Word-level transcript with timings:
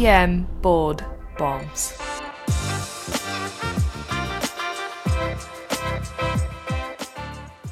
EM 0.00 0.46
board 0.62 1.04
bombs. 1.36 1.92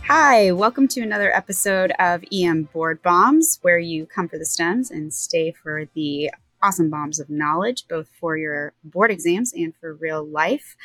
Hi, 0.06 0.52
welcome 0.52 0.88
to 0.88 1.00
another 1.00 1.34
episode 1.34 1.90
of 1.98 2.22
EM 2.30 2.64
Board 2.64 3.00
Bombs, 3.02 3.58
where 3.62 3.78
you 3.78 4.04
come 4.04 4.28
for 4.28 4.36
the 4.36 4.44
stems 4.44 4.90
and 4.90 5.14
stay 5.14 5.52
for 5.52 5.86
the 5.94 6.30
awesome 6.62 6.90
bombs 6.90 7.18
of 7.18 7.30
knowledge, 7.30 7.88
both 7.88 8.10
for 8.20 8.36
your 8.36 8.74
board 8.84 9.10
exams 9.10 9.54
and 9.54 9.74
for 9.80 9.94
real 9.94 10.22
life. 10.22 10.76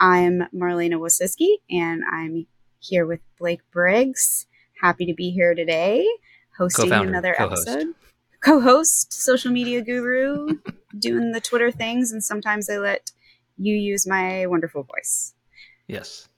I'm 0.00 0.48
Marlena 0.52 0.94
Wosiski, 0.94 1.58
and 1.70 2.02
I'm 2.10 2.48
here 2.80 3.06
with 3.06 3.20
Blake 3.38 3.60
Briggs. 3.70 4.48
Happy 4.82 5.06
to 5.06 5.14
be 5.14 5.30
here 5.30 5.54
today, 5.54 6.04
hosting 6.56 6.86
Co-founder, 6.86 7.08
another 7.08 7.36
co-host. 7.38 7.68
episode. 7.68 7.94
Co-host, 8.40 9.12
social 9.12 9.52
media 9.52 9.82
guru, 9.82 10.58
doing 10.98 11.32
the 11.32 11.40
Twitter 11.40 11.70
things, 11.70 12.12
and 12.12 12.22
sometimes 12.22 12.70
I 12.70 12.78
let 12.78 13.10
you 13.56 13.74
use 13.74 14.06
my 14.06 14.46
wonderful 14.46 14.84
voice. 14.84 15.34
Yes, 15.86 16.28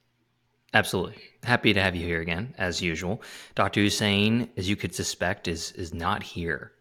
absolutely. 0.73 1.19
Happy 1.43 1.73
to 1.73 1.81
have 1.81 1.97
you 1.97 2.07
here 2.07 2.21
again, 2.21 2.55
as 2.59 2.81
usual. 2.81 3.23
Dr. 3.55 3.81
Husain, 3.81 4.49
as 4.57 4.69
you 4.69 4.77
could 4.77 4.95
suspect, 4.95 5.49
is 5.49 5.73
is 5.73 5.93
not 5.93 6.23
here. 6.23 6.73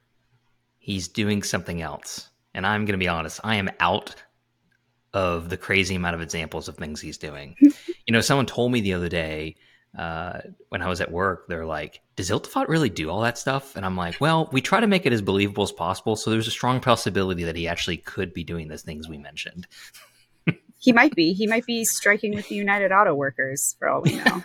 He's 0.77 1.07
doing 1.07 1.43
something 1.43 1.81
else. 1.81 2.29
And 2.53 2.65
I'm 2.65 2.85
going 2.85 2.93
to 2.93 3.03
be 3.03 3.07
honest, 3.07 3.39
I 3.43 3.55
am 3.55 3.69
out 3.79 4.15
of 5.13 5.49
the 5.49 5.57
crazy 5.57 5.95
amount 5.95 6.15
of 6.15 6.21
examples 6.21 6.67
of 6.67 6.75
things 6.75 7.01
he's 7.01 7.17
doing. 7.17 7.55
you 7.61 8.11
know, 8.11 8.21
someone 8.21 8.45
told 8.45 8.71
me 8.71 8.81
the 8.81 8.93
other 8.93 9.09
day 9.09 9.55
uh, 9.97 10.39
when 10.69 10.81
I 10.81 10.87
was 10.87 11.01
at 11.01 11.11
work, 11.11 11.47
they're 11.47 11.65
like, 11.65 12.01
does 12.15 12.29
Iltifat 12.29 12.67
really 12.67 12.89
do 12.89 13.09
all 13.09 13.21
that 13.21 13.37
stuff? 13.37 13.75
And 13.75 13.85
I'm 13.85 13.95
like, 13.95 14.19
well, 14.21 14.49
we 14.51 14.61
try 14.61 14.79
to 14.79 14.87
make 14.87 15.05
it 15.05 15.13
as 15.13 15.21
believable 15.21 15.63
as 15.63 15.71
possible. 15.71 16.15
So 16.15 16.29
there's 16.29 16.47
a 16.47 16.51
strong 16.51 16.79
possibility 16.79 17.43
that 17.43 17.55
he 17.55 17.67
actually 17.67 17.97
could 17.97 18.33
be 18.33 18.43
doing 18.43 18.67
the 18.67 18.77
things 18.77 19.07
we 19.07 19.17
mentioned. 19.17 19.67
He 20.81 20.93
might 20.93 21.13
be. 21.13 21.33
He 21.33 21.45
might 21.45 21.65
be 21.65 21.83
striking 21.83 22.33
with 22.33 22.47
the 22.47 22.55
United 22.55 22.93
Auto 22.93 23.13
Workers, 23.13 23.75
for 23.77 23.89
all 23.89 24.01
we 24.01 24.15
know. 24.15 24.41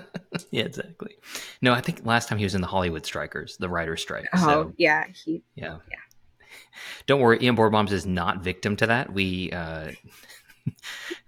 yeah, 0.50 0.64
exactly. 0.64 1.16
No, 1.62 1.72
I 1.72 1.80
think 1.80 2.04
last 2.04 2.28
time 2.28 2.36
he 2.36 2.44
was 2.44 2.54
in 2.54 2.60
the 2.60 2.66
Hollywood 2.66 3.06
Strikers, 3.06 3.56
the 3.56 3.70
writer's 3.70 4.02
strike. 4.02 4.26
Oh, 4.34 4.38
so, 4.38 4.72
yeah. 4.76 5.06
He, 5.06 5.42
yeah. 5.54 5.78
yeah. 5.90 5.98
Don't 7.06 7.20
worry, 7.20 7.38
EM 7.40 7.54
Board 7.54 7.72
Bombs 7.72 7.90
is 7.90 8.04
not 8.04 8.42
victim 8.42 8.76
to 8.76 8.86
that. 8.88 9.14
We 9.14 9.50
uh, 9.50 9.92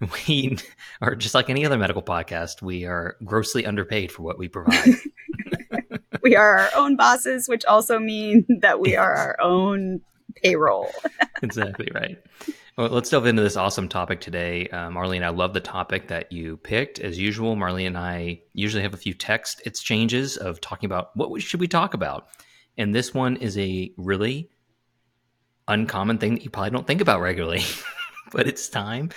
we 0.29 0.57
are 1.01 1.15
just 1.15 1.35
like 1.35 1.51
any 1.51 1.65
other 1.65 1.79
medical 1.79 2.03
podcast. 2.03 2.63
We 2.63 2.85
are 2.85 3.17
grossly 3.25 3.67
underpaid 3.67 4.13
for 4.13 4.23
what 4.23 4.39
we 4.39 4.49
provide. 4.49 4.95
we 6.23 6.37
are 6.37 6.59
our 6.59 6.71
own 6.77 6.97
bosses, 6.97 7.49
which 7.49 7.65
also 7.65 7.99
mean 7.99 8.47
that 8.61 8.81
we 8.81 8.97
are 8.97 9.15
our 9.15 9.41
own 9.41 10.01
payroll. 10.43 10.89
exactly 11.43 11.89
right. 11.95 12.19
Well, 12.77 12.89
let's 12.89 13.11
delve 13.11 13.27
into 13.27 13.43
this 13.43 13.57
awesome 13.57 13.89
topic 13.89 14.21
today. 14.21 14.67
Uh, 14.69 14.89
Marlena, 14.89 15.25
I 15.25 15.29
love 15.31 15.53
the 15.53 15.61
topic 15.61 16.09
that 16.09 16.33
you 16.33 16.57
picked. 16.57 16.99
As 16.99 17.19
usual, 17.19 17.57
Marlena 17.57 17.89
and 17.89 17.99
I 17.99 18.41
usually 18.55 18.83
have 18.83 18.95
a 18.95 18.99
few 18.99 19.13
text 19.13 19.63
exchanges 19.67 20.37
of 20.37 20.61
talking 20.61 20.87
about 20.87 21.15
what 21.17 21.43
should 21.43 21.61
we 21.61 21.69
talk 21.69 21.95
about. 21.95 22.29
And 22.79 22.95
this 22.95 23.13
one 23.13 23.37
is 23.37 23.59
a 23.59 23.93
really 23.97 24.49
uncommon 25.69 26.19
thing 26.19 26.35
that 26.35 26.45
you 26.45 26.51
probably 26.51 26.71
don't 26.71 26.87
think 26.87 27.01
about 27.01 27.21
regularly, 27.21 27.63
but 28.33 28.47
it's 28.47 28.69
time 28.69 29.11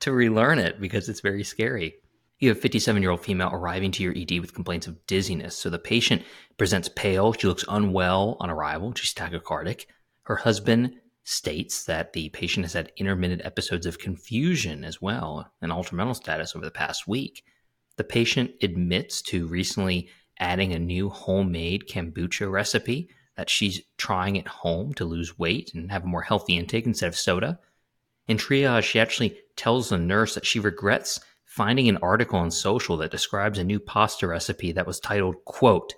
to 0.00 0.12
relearn 0.12 0.58
it 0.58 0.80
because 0.80 1.08
it's 1.08 1.20
very 1.20 1.44
scary. 1.44 1.94
You 2.38 2.50
have 2.50 2.58
a 2.58 2.60
57 2.60 3.00
year 3.00 3.10
old 3.10 3.24
female 3.24 3.50
arriving 3.52 3.92
to 3.92 4.02
your 4.02 4.14
ED 4.16 4.40
with 4.40 4.54
complaints 4.54 4.86
of 4.86 5.06
dizziness. 5.06 5.56
So 5.56 5.70
the 5.70 5.78
patient 5.78 6.22
presents 6.58 6.90
pale. 6.94 7.32
She 7.32 7.46
looks 7.46 7.64
unwell 7.68 8.36
on 8.40 8.50
arrival. 8.50 8.92
She's 8.94 9.14
tachycardic. 9.14 9.86
Her 10.24 10.36
husband 10.36 10.94
states 11.24 11.84
that 11.84 12.12
the 12.12 12.28
patient 12.28 12.64
has 12.64 12.74
had 12.74 12.92
intermittent 12.96 13.44
episodes 13.44 13.86
of 13.86 13.98
confusion 13.98 14.84
as 14.84 15.02
well 15.02 15.50
and 15.60 15.72
altered 15.72 15.96
mental 15.96 16.14
status 16.14 16.54
over 16.54 16.64
the 16.64 16.70
past 16.70 17.08
week. 17.08 17.42
The 17.96 18.04
patient 18.04 18.52
admits 18.62 19.22
to 19.22 19.46
recently 19.46 20.08
adding 20.38 20.72
a 20.72 20.78
new 20.78 21.08
homemade 21.08 21.88
kombucha 21.88 22.50
recipe 22.50 23.08
that 23.36 23.50
she's 23.50 23.80
trying 23.96 24.38
at 24.38 24.46
home 24.46 24.94
to 24.94 25.04
lose 25.04 25.38
weight 25.38 25.72
and 25.74 25.90
have 25.90 26.04
a 26.04 26.08
more 26.08 26.22
healthy 26.22 26.56
intake 26.56 26.86
instead 26.86 27.08
of 27.08 27.16
soda. 27.16 27.58
In 28.28 28.36
triage, 28.36 28.84
she 28.84 29.00
actually 29.00 29.38
tells 29.56 29.88
the 29.88 29.98
nurse 29.98 30.34
that 30.34 30.46
she 30.46 30.58
regrets 30.58 31.20
finding 31.44 31.88
an 31.88 31.96
article 31.98 32.38
on 32.38 32.50
social 32.50 32.96
that 32.98 33.10
describes 33.10 33.58
a 33.58 33.64
new 33.64 33.80
pasta 33.80 34.26
recipe 34.26 34.72
that 34.72 34.86
was 34.86 35.00
titled, 35.00 35.36
quote, 35.44 35.94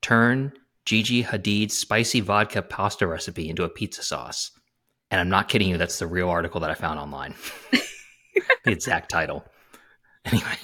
Turn 0.00 0.52
Gigi 0.86 1.22
Hadid's 1.22 1.76
spicy 1.76 2.20
vodka 2.20 2.62
pasta 2.62 3.06
recipe 3.06 3.48
into 3.48 3.64
a 3.64 3.68
pizza 3.68 4.02
sauce. 4.02 4.52
And 5.10 5.20
I'm 5.20 5.28
not 5.28 5.48
kidding 5.48 5.68
you, 5.68 5.76
that's 5.76 5.98
the 5.98 6.06
real 6.06 6.30
article 6.30 6.60
that 6.60 6.70
I 6.70 6.74
found 6.74 6.98
online. 6.98 7.34
the 8.64 8.72
exact 8.72 9.10
title. 9.10 9.44
Anyway, 10.26 10.58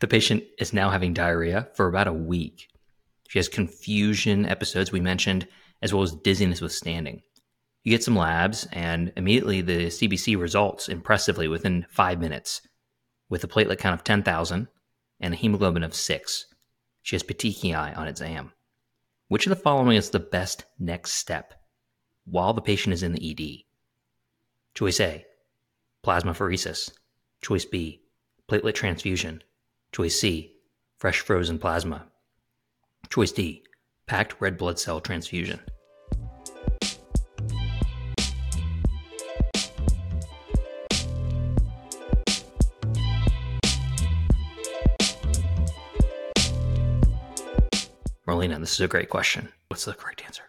the 0.00 0.06
patient 0.06 0.42
is 0.58 0.74
now 0.74 0.90
having 0.90 1.14
diarrhea 1.14 1.68
for 1.74 1.88
about 1.88 2.06
a 2.06 2.12
week. 2.12 2.68
She 3.28 3.38
has 3.38 3.48
confusion 3.48 4.44
episodes 4.44 4.92
we 4.92 5.00
mentioned, 5.00 5.48
as 5.80 5.94
well 5.94 6.02
as 6.02 6.14
dizziness 6.14 6.60
with 6.60 6.72
standing. 6.72 7.22
You 7.84 7.90
get 7.90 8.02
some 8.02 8.16
labs, 8.16 8.66
and 8.72 9.12
immediately 9.14 9.60
the 9.60 9.86
CBC 9.86 10.40
results 10.40 10.88
impressively 10.88 11.48
within 11.48 11.84
five 11.90 12.18
minutes 12.18 12.62
with 13.28 13.44
a 13.44 13.48
platelet 13.48 13.78
count 13.78 13.94
of 13.94 14.04
10,000 14.04 14.68
and 15.20 15.34
a 15.34 15.36
hemoglobin 15.36 15.82
of 15.82 15.94
6. 15.94 16.46
She 17.02 17.14
has 17.14 17.22
petechiae 17.22 17.96
on 17.96 18.08
exam. 18.08 18.52
Which 19.28 19.46
of 19.46 19.50
the 19.50 19.62
following 19.62 19.98
is 19.98 20.10
the 20.10 20.18
best 20.18 20.64
next 20.78 21.12
step 21.12 21.54
while 22.24 22.54
the 22.54 22.62
patient 22.62 22.94
is 22.94 23.02
in 23.02 23.12
the 23.12 23.30
ED? 23.30 23.64
Choice 24.74 24.98
A, 25.00 25.26
plasmapheresis. 26.02 26.90
Choice 27.42 27.66
B, 27.66 28.02
platelet 28.48 28.74
transfusion. 28.74 29.42
Choice 29.92 30.18
C, 30.18 30.56
fresh 30.96 31.20
frozen 31.20 31.58
plasma. 31.58 32.06
Choice 33.10 33.32
D, 33.32 33.62
packed 34.06 34.40
red 34.40 34.56
blood 34.56 34.78
cell 34.78 35.00
transfusion. 35.00 35.60
Marlena, 48.26 48.58
this 48.58 48.74
is 48.74 48.80
a 48.80 48.88
great 48.88 49.10
question. 49.10 49.50
What's 49.68 49.84
the 49.84 49.92
correct 49.92 50.22
answer? 50.24 50.44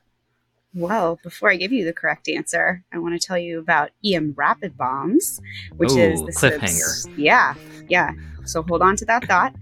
Well, 0.73 1.19
before 1.23 1.49
I 1.49 1.55
give 1.55 1.71
you 1.71 1.85
the 1.85 1.93
correct 1.93 2.27
answer, 2.27 2.83
I 2.91 2.99
want 2.99 3.19
to 3.19 3.25
tell 3.25 3.37
you 3.37 3.59
about 3.59 3.91
EM 4.05 4.33
Rapid 4.35 4.77
Bombs, 4.77 5.39
which 5.77 5.91
Ooh, 5.93 5.99
is 5.99 6.21
the 6.21 6.31
cliffhanger. 6.31 6.67
subs- 6.67 7.09
yeah, 7.17 7.55
yeah. 7.87 8.11
So 8.43 8.61
hold 8.61 8.81
on 8.81 8.95
to 8.97 9.05
that 9.05 9.25
thought, 9.25 9.55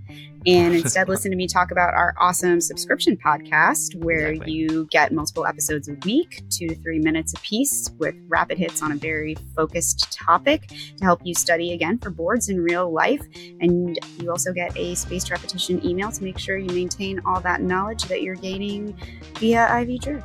and 0.46 0.76
instead 0.76 1.10
listen 1.10 1.32
to 1.32 1.38
me 1.38 1.48
talk 1.48 1.72
about 1.72 1.94
our 1.94 2.14
awesome 2.20 2.62
subscription 2.62 3.18
podcast, 3.18 3.96
where 4.04 4.30
Exactly. 4.30 4.54
you 4.54 4.88
get 4.92 5.12
multiple 5.12 5.46
episodes 5.46 5.90
a 5.90 5.94
week, 6.06 6.44
two 6.50 6.68
to 6.68 6.76
three 6.76 7.00
minutes 7.00 7.34
a 7.34 7.38
piece, 7.38 7.90
with 7.98 8.16
rapid 8.28 8.58
hits 8.58 8.82
on 8.82 8.92
a 8.92 8.96
very 8.96 9.36
focused 9.56 10.12
topic 10.12 10.68
to 10.98 11.04
help 11.04 11.22
you 11.24 11.34
study 11.34 11.74
again 11.74 11.98
for 11.98 12.10
boards 12.10 12.50
in 12.50 12.62
real 12.62 12.92
life. 12.92 13.22
And 13.62 13.98
you 14.20 14.30
also 14.30 14.54
get 14.54 14.76
a 14.78 14.96
spaced 14.96 15.32
repetition 15.32 15.86
email 15.86 16.12
to 16.12 16.24
make 16.24 16.38
sure 16.38 16.58
you 16.58 16.74
maintain 16.74 17.22
all 17.26 17.40
that 17.42 17.62
knowledge 17.62 18.04
that 18.06 18.22
you're 18.22 18.36
gaining 18.36 18.96
via 19.40 19.82
IV 19.82 20.02
drip 20.02 20.24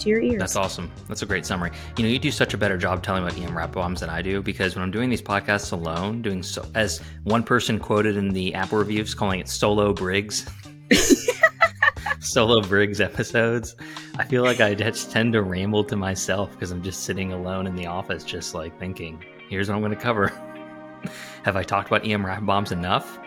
to 0.00 0.08
your 0.08 0.20
ears. 0.20 0.38
That's 0.38 0.56
awesome. 0.56 0.90
That's 1.08 1.22
a 1.22 1.26
great 1.26 1.46
summary. 1.46 1.70
You 1.96 2.04
know, 2.04 2.10
you 2.10 2.18
do 2.18 2.30
such 2.30 2.54
a 2.54 2.58
better 2.58 2.76
job 2.76 3.02
telling 3.02 3.22
about 3.22 3.38
EM 3.38 3.56
rap 3.56 3.72
bombs 3.72 4.00
than 4.00 4.10
I 4.10 4.22
do 4.22 4.42
because 4.42 4.74
when 4.74 4.82
I'm 4.82 4.90
doing 4.90 5.10
these 5.10 5.22
podcasts 5.22 5.72
alone, 5.72 6.22
doing 6.22 6.42
so 6.42 6.66
as 6.74 7.00
one 7.24 7.42
person 7.42 7.78
quoted 7.78 8.16
in 8.16 8.30
the 8.30 8.54
Apple 8.54 8.78
reviews, 8.78 9.14
calling 9.14 9.40
it 9.40 9.48
solo 9.48 9.92
Briggs. 9.92 10.46
solo 12.20 12.60
Briggs 12.62 13.00
episodes. 13.00 13.76
I 14.18 14.24
feel 14.24 14.42
like 14.42 14.60
I 14.60 14.74
just 14.74 15.10
tend 15.10 15.32
to 15.34 15.42
ramble 15.42 15.84
to 15.84 15.96
myself 15.96 16.50
because 16.52 16.70
I'm 16.70 16.82
just 16.82 17.04
sitting 17.04 17.32
alone 17.32 17.66
in 17.66 17.76
the 17.76 17.86
office, 17.86 18.24
just 18.24 18.54
like 18.54 18.78
thinking, 18.78 19.22
here's 19.48 19.68
what 19.68 19.76
I'm 19.76 19.80
going 19.82 19.94
to 19.94 20.00
cover. 20.00 20.28
Have 21.44 21.56
I 21.56 21.62
talked 21.62 21.88
about 21.88 22.06
EM 22.06 22.24
rap 22.24 22.44
bombs 22.44 22.72
enough? 22.72 23.18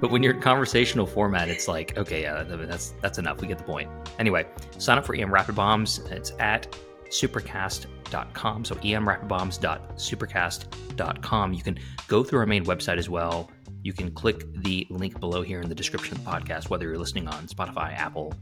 But 0.00 0.10
when 0.10 0.22
you're 0.22 0.34
in 0.34 0.40
conversational 0.40 1.06
format, 1.06 1.48
it's 1.48 1.68
like, 1.68 1.96
okay, 1.96 2.22
yeah, 2.22 2.42
that's 2.42 2.94
that's 3.00 3.18
enough. 3.18 3.40
We 3.40 3.46
get 3.48 3.56
the 3.58 3.64
point. 3.64 3.90
Anyway, 4.18 4.46
sign 4.78 4.98
up 4.98 5.06
for 5.06 5.14
EM 5.14 5.32
Rapid 5.32 5.54
Bombs. 5.54 6.00
It's 6.10 6.32
at 6.38 6.76
supercast.com. 7.08 8.64
So 8.64 8.74
emrapidbombs.supercast.com. 8.74 11.52
You 11.52 11.62
can 11.62 11.78
go 12.08 12.24
through 12.24 12.40
our 12.40 12.46
main 12.46 12.64
website 12.64 12.98
as 12.98 13.08
well. 13.08 13.48
You 13.82 13.92
can 13.92 14.10
click 14.10 14.42
the 14.62 14.86
link 14.90 15.20
below 15.20 15.42
here 15.42 15.60
in 15.60 15.68
the 15.68 15.74
description 15.74 16.16
of 16.16 16.24
the 16.24 16.30
podcast, 16.30 16.70
whether 16.70 16.86
you're 16.86 16.98
listening 16.98 17.28
on 17.28 17.46
Spotify, 17.46 17.96
Apple, 17.96 18.34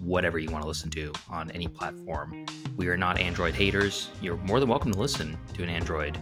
whatever 0.00 0.38
you 0.38 0.48
want 0.50 0.62
to 0.62 0.68
listen 0.68 0.90
to 0.90 1.12
on 1.28 1.50
any 1.50 1.66
platform. 1.66 2.46
We 2.76 2.86
are 2.88 2.96
not 2.96 3.18
Android 3.18 3.54
haters. 3.54 4.10
You're 4.20 4.36
more 4.38 4.60
than 4.60 4.68
welcome 4.68 4.92
to 4.92 4.98
listen 4.98 5.36
to 5.54 5.64
an 5.64 5.68
Android 5.68 6.18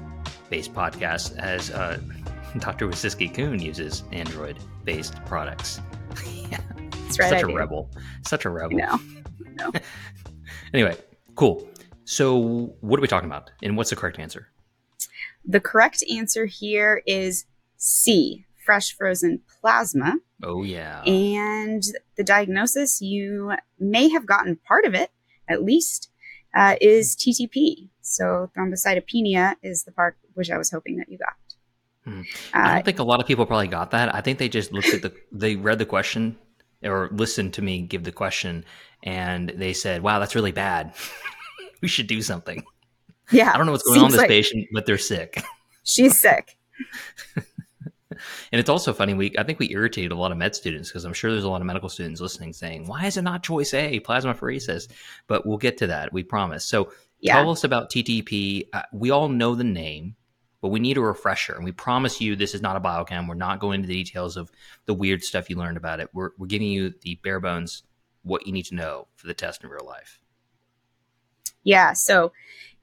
based 0.49 0.73
podcast 0.73 1.37
as 1.37 1.71
uh, 1.71 2.01
Dr. 2.58 2.88
Wosiski 2.88 3.32
Kuhn 3.32 3.61
uses 3.61 4.05
Android 4.12 4.58
based 4.85 5.14
products. 5.26 5.81
yeah. 6.50 6.61
That's 6.91 7.19
right. 7.19 7.31
Such 7.31 7.44
I 7.44 7.47
a 7.47 7.47
do. 7.47 7.56
rebel. 7.56 7.91
Such 8.26 8.44
a 8.44 8.50
rebel. 8.50 8.79
No, 8.79 9.00
no. 9.55 9.73
Anyway, 10.73 10.97
cool. 11.35 11.69
So, 12.05 12.73
what 12.81 12.99
are 12.99 13.02
we 13.02 13.08
talking 13.08 13.29
about? 13.29 13.50
And 13.62 13.76
what's 13.76 13.91
the 13.91 13.97
correct 13.97 14.20
answer? 14.20 14.49
The 15.44 15.58
correct 15.58 16.05
answer 16.12 16.47
here 16.47 17.02
is 17.06 17.44
C, 17.76 18.47
fresh 18.64 18.96
frozen 18.96 19.41
plasma. 19.61 20.19
Oh, 20.43 20.62
yeah. 20.62 21.03
And 21.03 21.82
the 22.17 22.25
diagnosis, 22.25 23.00
you 23.00 23.53
may 23.79 24.08
have 24.11 24.26
gotten 24.26 24.56
part 24.56 24.85
of 24.85 24.94
it, 24.94 25.11
at 25.49 25.62
least, 25.62 26.11
uh, 26.55 26.76
is 26.81 27.17
TTP. 27.17 27.88
So 28.00 28.50
thrombocytopenia 28.56 29.56
is 29.62 29.85
the 29.85 29.93
part 29.93 30.17
which 30.35 30.50
I 30.50 30.58
was 30.58 30.70
hoping 30.70 30.96
that 30.99 31.08
you 31.08 31.19
got. 31.19 31.35
Hmm. 32.05 32.23
I 32.55 32.70
Uh, 32.70 32.75
don't 32.75 32.85
think 32.85 32.99
a 32.99 33.05
lot 33.05 33.20
of 33.20 33.26
people 33.26 33.47
probably 33.47 33.69
got 33.69 33.91
that. 33.93 34.14
I 34.14 34.20
think 34.20 34.38
they 34.38 34.49
just 34.49 34.73
looked 34.73 34.88
at 34.94 35.02
the, 35.02 35.12
they 35.32 35.56
read 35.56 35.79
the 35.79 35.87
question 35.87 36.37
or 36.82 37.08
listened 37.12 37.52
to 37.55 37.62
me 37.62 37.82
give 37.82 38.05
the 38.05 38.12
question 38.12 38.64
and 39.02 39.50
they 39.56 39.73
said, 39.73 40.02
wow, 40.02 40.19
that's 40.19 40.35
really 40.35 40.52
bad. 40.52 40.94
we 41.82 41.88
should 41.88 42.06
do 42.06 42.23
something. 42.23 42.64
yeah. 43.31 43.52
I 43.52 43.56
don't 43.56 43.67
know 43.67 43.73
what's 43.73 43.85
going 43.85 43.99
on 43.99 44.05
with 44.06 44.12
this 44.12 44.19
like 44.20 44.29
patient, 44.29 44.67
but 44.73 44.87
they're 44.87 44.99
sick. 44.99 45.43
She's 45.85 46.19
sick. 46.19 46.56
And 48.53 48.58
it's 48.58 48.69
also 48.69 48.93
funny. 48.93 49.14
We 49.14 49.32
I 49.38 49.44
think 49.44 49.58
we 49.58 49.70
irritated 49.70 50.12
a 50.12 50.17
lot 50.17 50.32
of 50.32 50.37
med 50.38 50.55
students 50.55 50.91
because 50.91 51.05
I'm 51.05 51.12
sure 51.12 51.31
there's 51.31 51.44
a 51.44 51.49
lot 51.49 51.61
of 51.62 51.67
medical 51.67 51.88
students 51.88 52.20
listening 52.20 52.53
saying, 52.53 52.87
"Why 52.87 53.06
is 53.06 53.17
it 53.17 53.23
not 53.23 53.43
choice 53.43 53.73
A, 53.73 54.00
plasma 54.00 54.35
plasmapheresis?" 54.35 54.88
But 55.26 55.46
we'll 55.46 55.58
get 55.58 55.79
to 55.79 55.87
that. 55.87 56.12
We 56.12 56.23
promise. 56.25 56.64
So 56.64 56.93
Yeah. 57.20 57.35
tell 57.37 57.50
us 57.50 57.64
about 57.64 57.88
TTP. 57.91 58.69
Uh, 58.73 58.82
we 58.93 59.11
all 59.11 59.29
know 59.29 59.55
the 59.55 59.64
name, 59.64 60.17
but 60.61 60.69
we 60.69 60.81
need 60.81 60.97
a 60.99 61.01
refresher. 61.01 61.55
And 61.55 61.65
we 61.65 61.73
promise 61.73 62.21
you, 62.21 62.37
this 62.37 62.55
is 62.55 62.61
not 62.62 62.77
a 62.77 62.81
biochem. 62.81 63.29
We're 63.29 63.35
not 63.35 63.61
going 63.61 63.77
into 63.77 63.89
the 63.89 63.95
details 64.03 64.37
of 64.37 64.51
the 64.87 64.95
weird 64.95 65.23
stuff 65.25 65.49
you 65.49 65.57
learned 65.57 65.77
about 65.77 66.01
it. 66.01 66.11
We're 66.12 66.31
we're 66.39 66.47
giving 66.47 66.69
you 66.69 66.95
the 67.03 67.17
bare 67.23 67.41
bones, 67.41 67.83
what 68.23 68.47
you 68.47 68.53
need 68.53 68.67
to 68.67 68.75
know 68.75 69.09
for 69.17 69.27
the 69.27 69.35
test 69.35 69.65
in 69.65 69.71
real 69.71 69.87
life. 69.87 70.21
Yeah. 71.65 71.93
So 71.93 72.33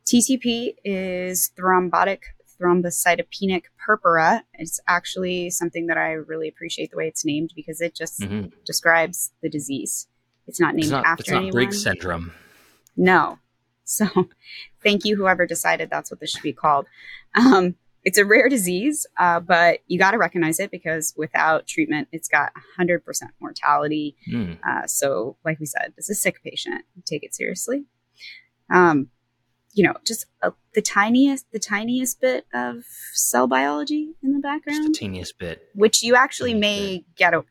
TTP 0.06 0.74
is 0.84 1.52
thrombotic 1.58 2.20
thrombocytopenic 2.60 3.64
purpura. 3.78 4.44
It's 4.56 4.80
actually 4.88 5.50
something 5.52 5.88
that 5.88 5.98
I 5.98 6.14
really 6.14 6.48
appreciate 6.48 6.90
the 6.92 6.98
way 6.98 7.08
it's 7.08 7.24
named 7.24 7.54
because 7.56 7.82
it 7.82 7.96
just 7.96 8.20
Mhm. 8.22 8.52
describes 8.66 9.32
the 9.42 9.50
disease. 9.50 10.08
It's 10.48 10.60
not 10.60 10.74
named 10.74 10.86
It's 10.86 10.92
not 10.92 11.06
after 11.06 11.22
it's 11.22 11.30
not 11.30 11.38
anyone. 11.38 11.52
Briggs 11.54 11.84
syndrome. 11.84 12.34
No. 12.96 13.38
So 13.88 14.06
thank 14.84 15.06
you, 15.06 15.16
whoever 15.16 15.46
decided 15.48 15.90
that's 15.90 16.12
what 16.12 16.20
this 16.20 16.32
should 16.32 16.44
be 16.44 16.54
called. 16.54 16.86
Um, 17.36 17.76
it's 18.04 18.18
a 18.18 18.26
rare 18.26 18.48
disease, 18.50 19.06
uh, 19.18 19.40
but 19.40 19.80
you 19.88 19.98
got 19.98 20.12
to 20.12 20.18
recognize 20.18 20.60
it 20.60 20.72
because 20.72 21.14
without 21.18 21.68
treatment, 21.68 22.08
it's 22.12 22.28
got 22.30 22.52
100% 22.80 23.02
mortality. 23.42 24.16
Mm. 24.32 24.58
Uh, 24.66 24.88
so, 24.88 25.38
like 25.44 25.60
we 25.60 25.66
said, 25.66 25.94
this 25.96 26.10
is 26.10 26.18
a 26.18 26.22
sick 26.22 26.44
patient. 26.44 26.84
Take 27.06 27.24
it 27.24 27.34
seriously. 27.34 27.86
Um, 28.70 29.10
you 29.74 29.84
know, 29.84 29.94
just 30.06 30.26
uh 30.42 30.52
the 30.74 30.82
tiniest, 30.82 31.46
the 31.52 31.60
tiniest 31.60 32.20
bit 32.20 32.46
of 32.54 32.84
cell 33.14 33.48
biology 33.48 34.10
in 34.24 34.34
the 34.34 34.40
Just 34.40 34.66
the 34.66 34.72
background, 34.72 34.96
teeniest 34.96 35.38
bit. 35.38 35.70
which 35.76 36.02
you 36.02 36.16
actually 36.16 36.54
may 36.56 37.06
get 37.16 37.34
an 37.34 37.44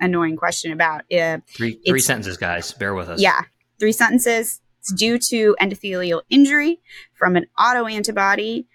annoying 0.00 0.36
question 0.36 0.72
about. 0.72 1.02
Three 1.10 1.80
three 1.86 2.00
sentences, 2.00 2.36
guys. 2.36 2.72
Bear 2.72 2.94
with 2.94 3.08
us. 3.08 3.20
yeah, 3.20 3.42
three 3.78 3.92
sentences. 3.92 4.60
It's 4.84 4.92
due 4.92 5.18
to 5.18 5.56
endothelial 5.62 6.20
injury 6.28 6.78
from 7.14 7.36
an 7.36 7.46
autoantibody 7.58 8.66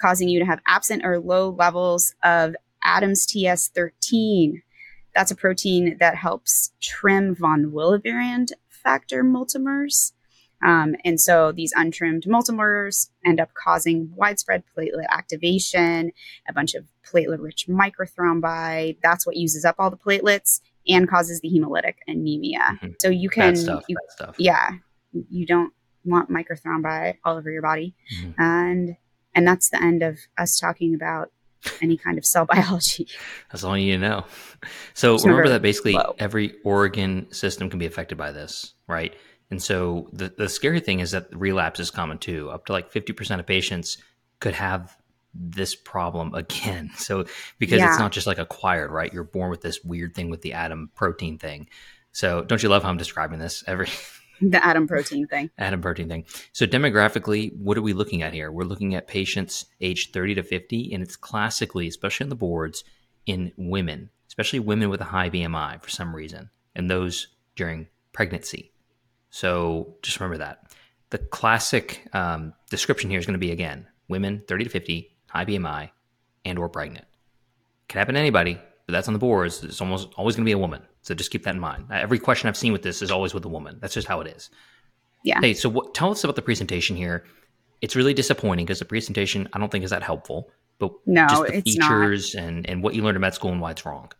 causing 0.00 0.26
you 0.26 0.38
to 0.38 0.46
have 0.46 0.62
absent 0.66 1.04
or 1.04 1.18
low 1.18 1.50
levels 1.50 2.14
of 2.24 2.56
ADAMTS13. 2.86 4.62
That's 5.14 5.30
a 5.30 5.34
protein 5.34 5.98
that 6.00 6.16
helps 6.16 6.72
trim 6.80 7.34
von 7.34 7.66
Willebrand 7.66 8.52
factor 8.70 9.22
multimers. 9.22 10.12
Um, 10.64 10.96
and 11.04 11.20
so 11.20 11.52
these 11.52 11.74
untrimmed 11.76 12.22
multimers 12.22 13.10
end 13.26 13.38
up 13.38 13.52
causing 13.52 14.10
widespread 14.16 14.64
platelet 14.74 15.08
activation, 15.10 16.12
a 16.48 16.52
bunch 16.54 16.74
of 16.74 16.86
platelet 17.04 17.42
rich 17.42 17.66
microthrombi. 17.68 18.96
That's 19.02 19.26
what 19.26 19.36
uses 19.36 19.66
up 19.66 19.74
all 19.78 19.90
the 19.90 19.98
platelets 19.98 20.62
and 20.88 21.06
causes 21.06 21.42
the 21.42 21.50
hemolytic 21.50 21.96
anemia. 22.06 22.78
Mhm. 22.82 22.94
So 23.00 23.10
you 23.10 23.28
can, 23.28 23.54
stuff. 23.54 23.84
you, 23.86 23.98
yeah, 24.38 24.70
you 25.30 25.46
don't 25.46 25.72
want 26.04 26.30
microthrombi 26.30 27.16
all 27.24 27.36
over 27.36 27.50
your 27.50 27.62
body. 27.62 27.94
Mhm. 28.20 28.34
And 28.38 28.96
and 29.34 29.46
that's 29.46 29.70
the 29.70 29.80
end 29.82 30.02
of 30.02 30.18
us 30.36 30.58
talking 30.58 30.94
about 30.94 31.30
any 31.82 31.96
kind 31.96 32.18
of 32.18 32.24
cell 32.26 32.44
biology. 32.50 33.06
That's 33.52 33.62
all 33.64 33.76
you 33.76 33.86
need 33.86 34.02
to 34.02 34.08
know. 34.08 34.24
So 34.94 35.16
remember 35.18 35.48
that 35.50 35.62
basically 35.62 35.92
low. 35.92 36.14
every 36.18 36.54
organ 36.64 37.30
system 37.32 37.68
can 37.70 37.78
be 37.78 37.86
affected 37.86 38.16
by 38.18 38.32
this, 38.32 38.74
right? 38.86 39.14
And 39.50 39.62
so 39.62 40.08
the, 40.12 40.28
the 40.36 40.48
scary 40.48 40.80
thing 40.80 41.00
is 41.00 41.12
that 41.12 41.28
relapse 41.32 41.80
is 41.80 41.90
common 41.90 42.18
too. 42.18 42.50
Up 42.50 42.66
to 42.66 42.72
like 42.72 42.92
50% 42.92 43.38
of 43.40 43.46
patients 43.46 43.98
could 44.40 44.54
have 44.54 44.96
this 45.34 45.74
problem 45.74 46.34
again. 46.42 46.90
So 46.96 47.24
because 47.58 47.78
Yeah. 47.78 47.88
it's 47.90 47.98
not 47.98 48.12
just 48.12 48.26
like 48.26 48.38
acquired, 48.38 48.90
right? 48.90 49.12
You're 49.12 49.24
born 49.24 49.50
with 49.50 49.60
this 49.62 49.82
weird 49.84 50.14
thing 50.14 50.30
with 50.30 50.42
the 50.42 50.52
atom 50.54 50.90
protein 50.94 51.38
thing. 51.38 51.68
So 52.12 52.42
don't 52.42 52.62
you 52.62 52.68
love 52.68 52.82
how 52.82 52.88
I'm 52.88 52.96
describing 52.96 53.38
this? 53.38 53.62
Every 53.66 53.86
the 54.50 54.64
atom 54.64 54.86
protein 54.86 55.26
thing. 55.26 55.50
atom 55.58 55.80
protein 55.80 56.08
thing. 56.08 56.24
So 56.52 56.66
demographically, 56.66 57.56
what 57.56 57.76
are 57.78 57.82
we 57.82 57.92
looking 57.92 58.22
at 58.22 58.32
here? 58.32 58.50
We're 58.50 58.64
looking 58.64 58.94
at 58.94 59.06
patients 59.06 59.66
aged 59.80 60.12
30 60.12 60.36
to 60.36 60.42
50, 60.42 60.92
and 60.92 61.02
it's 61.02 61.16
classically, 61.16 61.88
especially 61.88 62.24
on 62.24 62.30
the 62.30 62.36
boards, 62.36 62.84
in 63.26 63.52
women, 63.56 64.10
especially 64.26 64.58
women 64.58 64.88
with 64.88 65.00
a 65.00 65.04
high 65.04 65.30
BMI 65.30 65.82
for 65.82 65.90
some 65.90 66.14
reason, 66.14 66.50
and 66.74 66.90
those 66.90 67.28
during 67.56 67.88
pregnancy. 68.12 68.72
So 69.30 69.96
just 70.02 70.18
remember 70.18 70.38
that. 70.38 70.72
The 71.10 71.18
classic 71.18 72.08
um, 72.12 72.54
description 72.70 73.10
here 73.10 73.18
is 73.18 73.26
going 73.26 73.34
to 73.34 73.38
be 73.38 73.52
again 73.52 73.86
women 74.08 74.42
30 74.48 74.64
to 74.64 74.70
50, 74.70 75.16
high 75.28 75.44
BMI, 75.44 75.90
and 76.44 76.58
or 76.58 76.68
pregnant. 76.68 77.04
Can 77.88 77.98
happen 77.98 78.14
to 78.14 78.20
anybody, 78.20 78.58
but 78.86 78.92
that's 78.92 79.08
on 79.08 79.14
the 79.14 79.18
boards. 79.18 79.62
It's 79.62 79.80
almost 79.80 80.08
always 80.16 80.36
going 80.36 80.44
to 80.44 80.48
be 80.48 80.52
a 80.52 80.58
woman. 80.58 80.82
So 81.08 81.14
just 81.14 81.30
keep 81.30 81.44
that 81.44 81.54
in 81.54 81.60
mind. 81.60 81.86
Every 81.90 82.18
question 82.18 82.48
I've 82.48 82.56
seen 82.56 82.72
with 82.74 82.82
this 82.82 83.00
is 83.00 83.10
always 83.10 83.32
with 83.32 83.42
a 83.46 83.48
woman. 83.48 83.78
That's 83.80 83.94
just 83.94 84.06
how 84.06 84.20
it 84.20 84.26
is. 84.36 84.50
Yeah. 85.24 85.40
Hey, 85.40 85.54
so 85.54 85.70
what, 85.70 85.94
tell 85.94 86.10
us 86.10 86.22
about 86.22 86.36
the 86.36 86.42
presentation 86.42 86.96
here. 86.96 87.24
It's 87.80 87.96
really 87.96 88.12
disappointing 88.12 88.66
because 88.66 88.78
the 88.78 88.84
presentation 88.84 89.48
I 89.54 89.58
don't 89.58 89.70
think 89.72 89.84
is 89.84 89.90
that 89.90 90.02
helpful. 90.02 90.50
But 90.78 90.92
No, 91.06 91.26
just 91.26 91.46
the 91.46 91.56
it's 91.56 91.76
not. 91.78 91.88
features 91.88 92.34
and 92.34 92.68
and 92.68 92.82
what 92.82 92.94
you 92.94 93.02
learned 93.02 93.16
in 93.16 93.22
med 93.22 93.32
school 93.34 93.50
and 93.52 93.60
why 93.60 93.70
it's 93.70 93.86
wrong. 93.86 94.12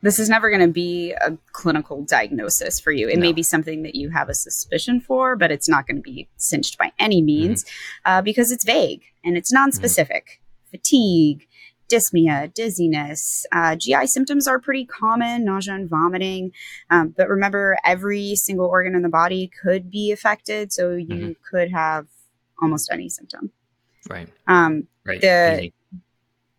This 0.00 0.18
is 0.18 0.28
never 0.30 0.48
going 0.48 0.62
to 0.62 0.72
be 0.72 1.12
a 1.12 1.36
clinical 1.52 2.02
diagnosis 2.02 2.80
for 2.80 2.92
you. 2.92 3.08
It 3.08 3.18
may 3.18 3.32
be 3.32 3.42
something 3.42 3.82
that 3.82 3.94
you 3.94 4.08
have 4.10 4.28
a 4.30 4.34
suspicion 4.34 5.00
for, 5.00 5.36
but 5.36 5.50
it's 5.50 5.68
not 5.68 5.86
going 5.86 5.96
to 5.96 6.02
be 6.02 6.28
cinched 6.36 6.78
by 6.78 6.92
any 6.98 7.20
means 7.20 7.64
Mm-hmm. 7.64 8.10
uh, 8.10 8.22
because 8.22 8.50
it's 8.52 8.64
vague 8.64 9.02
and 9.22 9.36
it's 9.36 9.52
non-specific. 9.52 10.40
Fatigue, 10.70 11.46
dyspnea, 11.88 12.52
dizziness, 12.52 13.46
uh, 13.52 13.76
GI 13.76 14.06
symptoms 14.06 14.46
are 14.48 14.58
pretty 14.58 14.84
common, 14.84 15.44
nausea 15.44 15.74
and 15.74 15.88
vomiting. 15.88 16.52
Um, 16.90 17.14
but 17.16 17.28
remember, 17.28 17.76
every 17.84 18.34
single 18.36 18.66
organ 18.66 18.94
in 18.94 19.02
the 19.02 19.08
body 19.08 19.50
could 19.62 19.90
be 19.90 20.10
affected, 20.12 20.72
so 20.72 20.92
you 20.92 21.06
Mm-hmm. 21.06 21.32
could 21.48 21.70
have 21.70 22.06
almost 22.60 22.90
any 22.90 23.08
symptom. 23.08 23.50
Right. 24.10 24.28
Um, 24.46 24.88
Right. 25.04 25.20
The- 25.20 25.58
Easy. 25.60 25.72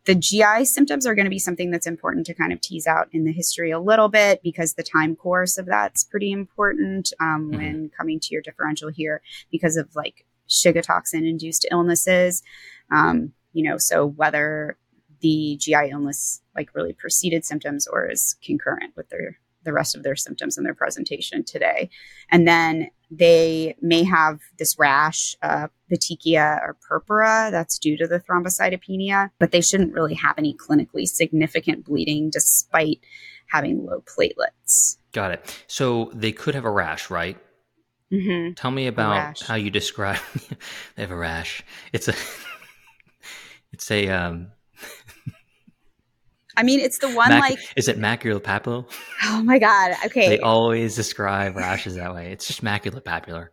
the 0.06 0.16
GI 0.16 0.64
symptoms 0.64 1.06
are 1.06 1.14
going 1.16 1.26
to 1.26 1.30
be 1.30 1.40
something 1.40 1.70
that's 1.70 1.86
important 1.88 2.26
to 2.28 2.34
kind 2.34 2.54
of 2.54 2.62
tease 2.62 2.88
out 2.88 3.10
in 3.12 3.26
the 3.26 3.34
history 3.34 3.72
a 3.72 3.80
little 3.80 4.08
bit 4.08 4.42
because 4.42 4.74
the 4.76 4.84
time 4.84 5.18
course 5.18 5.58
of 5.58 5.66
that's 5.66 6.06
pretty 6.06 6.32
important 6.32 7.12
um, 7.20 7.52
Mhm. 7.52 7.58
when 7.58 7.90
coming 7.90 8.20
to 8.22 8.30
your 8.32 8.42
differential 8.42 8.88
here 8.90 9.22
because 9.52 9.76
of 9.76 9.94
like 9.96 10.26
Shiga 10.48 10.82
toxin 10.82 11.26
induced 11.26 11.68
illnesses. 11.72 12.42
Um, 12.90 13.34
you 13.52 13.64
know, 13.64 13.78
so 13.78 14.06
whether 14.06 14.78
the 15.22 15.58
GI 15.60 15.90
illness 15.92 16.42
like 16.56 16.74
really 16.74 16.94
preceded 16.94 17.46
symptoms 17.46 17.88
or 17.88 18.10
is 18.10 18.36
concurrent 18.44 18.96
with 18.96 19.10
their 19.10 19.38
the 19.64 19.74
rest 19.74 19.96
of 19.96 20.04
their 20.04 20.16
symptoms 20.16 20.58
in 20.58 20.64
their 20.64 20.74
presentation 20.74 21.44
today. 21.44 21.90
And 22.32 22.48
then 22.48 22.90
they 23.12 23.76
may 23.82 24.04
have 24.04 24.40
this 24.58 24.80
rash, 24.80 25.36
uh, 25.42 25.68
petechia 25.92 26.62
or 26.62 26.78
purpura 26.88 27.50
that's 27.52 27.78
due 27.78 27.98
to 27.98 28.08
the 28.08 28.20
thrombocytopenia, 28.20 29.30
but 29.40 29.52
they 29.52 29.62
shouldn't 29.62 29.94
really 29.94 30.14
have 30.14 30.36
any 30.38 30.56
clinically 30.56 31.06
significant 31.06 31.86
bleeding 31.86 32.30
despite 32.30 33.02
having 33.48 33.86
low 33.86 34.02
platelets. 34.02 34.98
Got 35.12 35.32
it. 35.32 35.64
So 35.68 36.12
they 36.14 36.32
could 36.32 36.56
have 36.56 36.66
a 36.66 36.72
rash, 36.72 37.10
right? 37.10 37.38
Mm-hmm. 38.12 38.54
Tell 38.54 38.72
me 38.72 38.88
about 38.88 39.42
how 39.42 39.56
you 39.56 39.70
describe. 39.70 40.20
they 40.96 41.02
have 41.04 41.12
a 41.12 41.16
rash. 41.16 41.62
It's 41.92 42.08
a. 42.08 42.14
it's 43.74 43.92
a. 43.92 44.08
Um, 44.10 44.52
I 46.58 46.64
mean, 46.64 46.80
it's 46.82 46.98
the 46.98 47.10
one 47.10 47.30
mac- 47.30 47.42
like, 47.42 47.60
is 47.78 47.88
it 47.88 47.98
maculopapular? 48.00 48.86
oh 49.24 49.42
my 49.44 49.60
God. 49.60 49.96
Okay. 50.06 50.28
They 50.28 50.40
always 50.40 50.96
describe 50.96 51.56
rashes 51.56 51.96
that 51.96 52.14
way. 52.14 52.32
It's 52.32 52.46
just 52.48 52.64
maculopapular. 52.64 53.48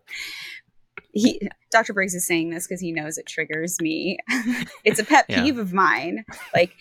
he, 1.13 1.41
Dr. 1.71 1.93
Briggs 1.93 2.15
is 2.15 2.27
saying 2.27 2.51
this 2.51 2.67
because 2.67 2.81
he 2.81 2.91
knows 2.93 3.19
it 3.19 3.27
triggers 3.27 3.81
me. 3.81 4.19
it's 4.85 4.99
a 4.99 5.05
pet 5.05 5.27
Yeah. 5.29 5.43
peeve 5.43 5.59
of 5.59 5.73
mine. 5.73 6.25
Like, 6.55 6.73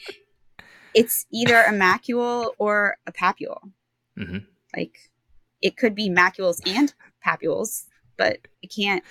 it's 0.93 1.25
either 1.31 1.57
a 1.57 1.71
macule 1.71 2.51
or 2.57 2.97
a 3.05 3.11
papule. 3.11 3.59
hmm 4.17 4.37
Like, 4.75 4.95
it 5.61 5.77
could 5.77 5.95
be 5.95 6.09
macules 6.09 6.59
and 6.65 6.93
papules, 7.25 7.85
but 8.17 8.37
it 8.61 8.67
can't 8.75 9.03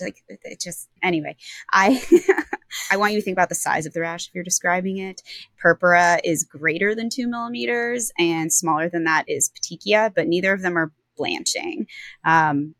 like 0.00 0.16
it 0.28 0.60
just 0.60 0.88
anyway. 1.04 1.36
I 1.72 2.02
I 2.90 2.96
want 2.96 3.12
you 3.12 3.18
to 3.18 3.24
think 3.24 3.34
about 3.34 3.48
the 3.48 3.54
size 3.54 3.86
of 3.86 3.92
the 3.92 4.00
rash 4.00 4.28
if 4.28 4.34
you're 4.34 4.44
describing 4.44 4.98
it. 4.98 5.22
Purpura 5.62 6.20
is 6.24 6.44
greater 6.44 6.94
than 6.94 7.10
two 7.10 7.28
millimeters, 7.28 8.12
and 8.18 8.52
smaller 8.52 8.88
than 8.88 9.04
that 9.04 9.24
is 9.28 9.50
petechia, 9.50 10.12
but 10.14 10.26
neither 10.28 10.52
of 10.52 10.62
them 10.62 10.76
are 10.76 10.92
blanching. 11.16 11.86
Um, 12.24 12.74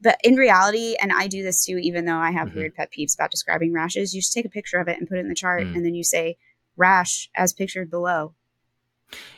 but 0.00 0.20
in 0.22 0.36
reality, 0.36 0.96
and 1.00 1.12
I 1.12 1.26
do 1.26 1.42
this 1.42 1.64
too, 1.64 1.78
even 1.78 2.04
though 2.04 2.16
I 2.16 2.30
have 2.30 2.48
mm-hmm. 2.48 2.58
weird 2.58 2.74
pet 2.74 2.90
peeves 2.96 3.14
about 3.14 3.30
describing 3.30 3.72
rashes, 3.72 4.14
you 4.14 4.20
just 4.20 4.32
take 4.32 4.44
a 4.44 4.50
picture 4.50 4.78
of 4.78 4.88
it 4.88 4.98
and 4.98 5.08
put 5.08 5.18
it 5.18 5.22
in 5.22 5.28
the 5.28 5.34
chart, 5.34 5.62
mm. 5.62 5.74
and 5.74 5.84
then 5.84 5.94
you 5.94 6.04
say 6.04 6.36
rash 6.76 7.30
as 7.34 7.52
pictured 7.52 7.90
below. 7.90 8.34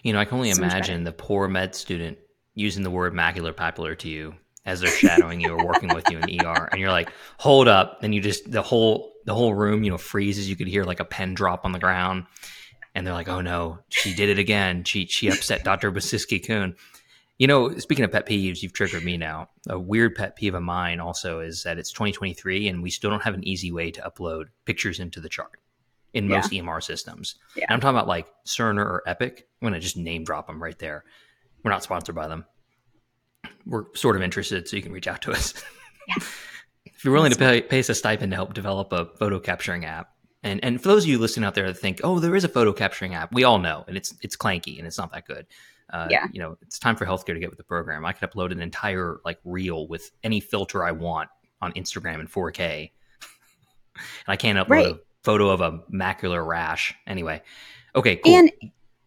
You 0.02 0.12
know, 0.12 0.18
I 0.18 0.24
can 0.24 0.38
only 0.38 0.52
so 0.52 0.62
imagine 0.62 1.04
the 1.04 1.12
poor 1.12 1.46
med 1.46 1.74
student 1.74 2.18
using 2.54 2.82
the 2.82 2.90
word 2.90 3.14
macular 3.14 3.54
papular 3.54 3.94
to 3.94 4.08
you 4.08 4.34
as 4.68 4.80
they're 4.80 4.90
shadowing 4.90 5.40
you 5.40 5.52
or 5.52 5.64
working 5.64 5.94
with 5.94 6.10
you 6.10 6.18
in 6.18 6.46
ER, 6.46 6.68
and 6.70 6.80
you're 6.80 6.90
like, 6.90 7.10
"Hold 7.38 7.68
up!" 7.68 8.02
and 8.02 8.14
you 8.14 8.20
just 8.20 8.50
the 8.50 8.62
whole 8.62 9.14
the 9.24 9.34
whole 9.34 9.54
room, 9.54 9.82
you 9.82 9.90
know, 9.90 9.98
freezes. 9.98 10.48
You 10.48 10.56
could 10.56 10.68
hear 10.68 10.84
like 10.84 11.00
a 11.00 11.04
pen 11.04 11.34
drop 11.34 11.64
on 11.64 11.72
the 11.72 11.78
ground, 11.78 12.26
and 12.94 13.06
they're 13.06 13.14
like, 13.14 13.28
"Oh 13.28 13.40
no, 13.40 13.78
she 13.88 14.14
did 14.14 14.28
it 14.28 14.38
again. 14.38 14.84
She 14.84 15.06
she 15.06 15.28
upset 15.28 15.64
Dr. 15.64 15.90
Wosiski 15.90 16.46
Kuhn." 16.46 16.76
You 17.38 17.46
know, 17.46 17.78
speaking 17.78 18.04
of 18.04 18.12
pet 18.12 18.26
peeves, 18.26 18.62
you've 18.62 18.72
triggered 18.72 19.04
me 19.04 19.16
now. 19.16 19.48
A 19.68 19.78
weird 19.78 20.16
pet 20.16 20.36
peeve 20.36 20.54
of 20.54 20.62
mine 20.62 20.98
also 20.98 21.38
is 21.38 21.62
that 21.62 21.78
it's 21.78 21.92
2023 21.92 22.66
and 22.66 22.82
we 22.82 22.90
still 22.90 23.10
don't 23.10 23.22
have 23.22 23.34
an 23.34 23.46
easy 23.46 23.70
way 23.70 23.92
to 23.92 24.00
upload 24.02 24.46
pictures 24.64 24.98
into 24.98 25.20
the 25.20 25.28
chart 25.28 25.52
in 26.12 26.26
most 26.26 26.50
yeah. 26.50 26.62
EMR 26.62 26.82
systems. 26.82 27.36
Yeah. 27.54 27.66
I'm 27.68 27.78
talking 27.78 27.96
about 27.96 28.08
like 28.08 28.26
Cerner 28.44 28.84
or 28.84 29.04
Epic. 29.06 29.46
I'm 29.62 29.68
going 29.68 29.74
to 29.74 29.78
just 29.78 29.96
name 29.96 30.24
drop 30.24 30.48
them 30.48 30.60
right 30.60 30.76
there. 30.80 31.04
We're 31.62 31.70
not 31.70 31.84
sponsored 31.84 32.16
by 32.16 32.26
them. 32.26 32.44
We're 33.66 33.84
sort 33.94 34.16
of 34.16 34.22
interested, 34.22 34.68
so 34.68 34.76
you 34.76 34.82
can 34.82 34.92
reach 34.92 35.06
out 35.06 35.22
to 35.22 35.32
us. 35.32 35.54
Yeah. 36.08 36.14
if 36.86 37.04
you're 37.04 37.12
willing 37.12 37.30
That's 37.30 37.38
to 37.38 37.62
pay, 37.62 37.62
pay 37.62 37.78
us 37.80 37.88
a 37.88 37.94
stipend 37.94 38.32
to 38.32 38.36
help 38.36 38.54
develop 38.54 38.92
a 38.92 39.06
photo 39.18 39.38
capturing 39.38 39.84
app, 39.84 40.10
and 40.42 40.62
and 40.64 40.80
for 40.80 40.88
those 40.88 41.04
of 41.04 41.10
you 41.10 41.18
listening 41.18 41.46
out 41.46 41.54
there 41.54 41.66
that 41.66 41.78
think, 41.78 42.00
oh, 42.02 42.18
there 42.18 42.34
is 42.34 42.44
a 42.44 42.48
photo 42.48 42.72
capturing 42.72 43.14
app, 43.14 43.32
we 43.32 43.44
all 43.44 43.58
know, 43.58 43.84
and 43.88 43.96
it's 43.96 44.14
it's 44.22 44.36
clanky 44.36 44.78
and 44.78 44.86
it's 44.86 44.98
not 44.98 45.12
that 45.12 45.26
good. 45.26 45.46
Uh, 45.90 46.06
yeah. 46.10 46.26
You 46.32 46.40
know, 46.40 46.56
it's 46.62 46.78
time 46.78 46.96
for 46.96 47.06
healthcare 47.06 47.34
to 47.34 47.40
get 47.40 47.50
with 47.50 47.56
the 47.56 47.64
program. 47.64 48.04
I 48.04 48.12
could 48.12 48.30
upload 48.30 48.52
an 48.52 48.60
entire 48.60 49.20
like 49.24 49.38
reel 49.44 49.88
with 49.88 50.10
any 50.22 50.40
filter 50.40 50.84
I 50.84 50.92
want 50.92 51.30
on 51.62 51.72
Instagram 51.72 52.20
in 52.20 52.28
4K, 52.28 52.60
and 53.96 54.02
I 54.26 54.36
can't 54.36 54.58
upload 54.58 54.68
right. 54.68 54.86
a 54.86 55.00
photo 55.22 55.50
of 55.50 55.60
a 55.60 55.80
macular 55.92 56.46
rash. 56.46 56.94
Anyway, 57.06 57.42
okay, 57.94 58.16
cool. 58.16 58.34
And 58.34 58.50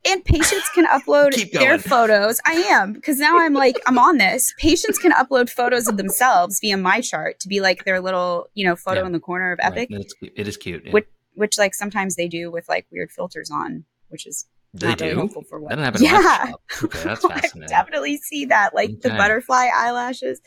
and 0.06 0.24
patients 0.26 0.70
can 0.74 0.86
upload 0.88 1.52
their 1.52 1.78
photos. 1.78 2.40
I 2.46 2.54
am 2.54 2.94
because 2.94 3.20
now 3.20 3.40
I'm 3.40 3.54
like 3.54 3.76
I'm 3.88 3.98
on 3.98 4.18
this. 4.18 4.54
Patients 4.58 4.98
can 4.98 5.12
upload 5.12 5.50
photos 5.50 5.88
of 5.88 5.98
themselves 5.98 6.60
via 6.60 6.78
my 6.78 7.02
chart 7.02 7.40
to 7.42 7.48
be 7.48 7.62
like 7.62 7.86
their 7.86 8.02
little 8.02 8.48
you 8.54 8.66
know 8.66 8.76
photo 8.76 9.02
yeah. 9.02 9.08
in 9.08 9.12
the 9.12 9.20
corner 9.20 9.52
of 9.52 9.60
Epic. 9.62 9.90
Right. 9.92 10.02
It's, 10.02 10.14
it 10.22 10.48
is 10.48 10.58
cute. 10.58 10.86
Yeah. 10.86 10.92
Which, 10.92 11.08
which 11.34 11.58
like 11.58 11.74
sometimes 11.74 12.16
they 12.16 12.28
do 12.28 12.52
with 12.52 12.68
like 12.68 12.88
weird 12.92 13.12
filters 13.12 13.52
on, 13.52 13.86
which 14.10 14.26
is 14.26 14.46
they 14.74 14.96
do. 14.96 15.06
Really 15.06 15.18
helpful 15.18 15.44
for 15.44 15.60
what. 15.60 15.70
That 15.70 15.80
happen 15.80 16.04
yeah. 16.04 16.54
Okay, 16.84 17.04
that's 17.04 17.26
fascinating. 17.26 17.64
I 17.76 17.80
definitely 17.80 18.18
see 18.18 18.46
that, 18.46 18.74
like 18.74 18.90
okay. 18.90 19.00
the 19.04 19.10
butterfly 19.10 19.70
eyelashes. 19.74 20.42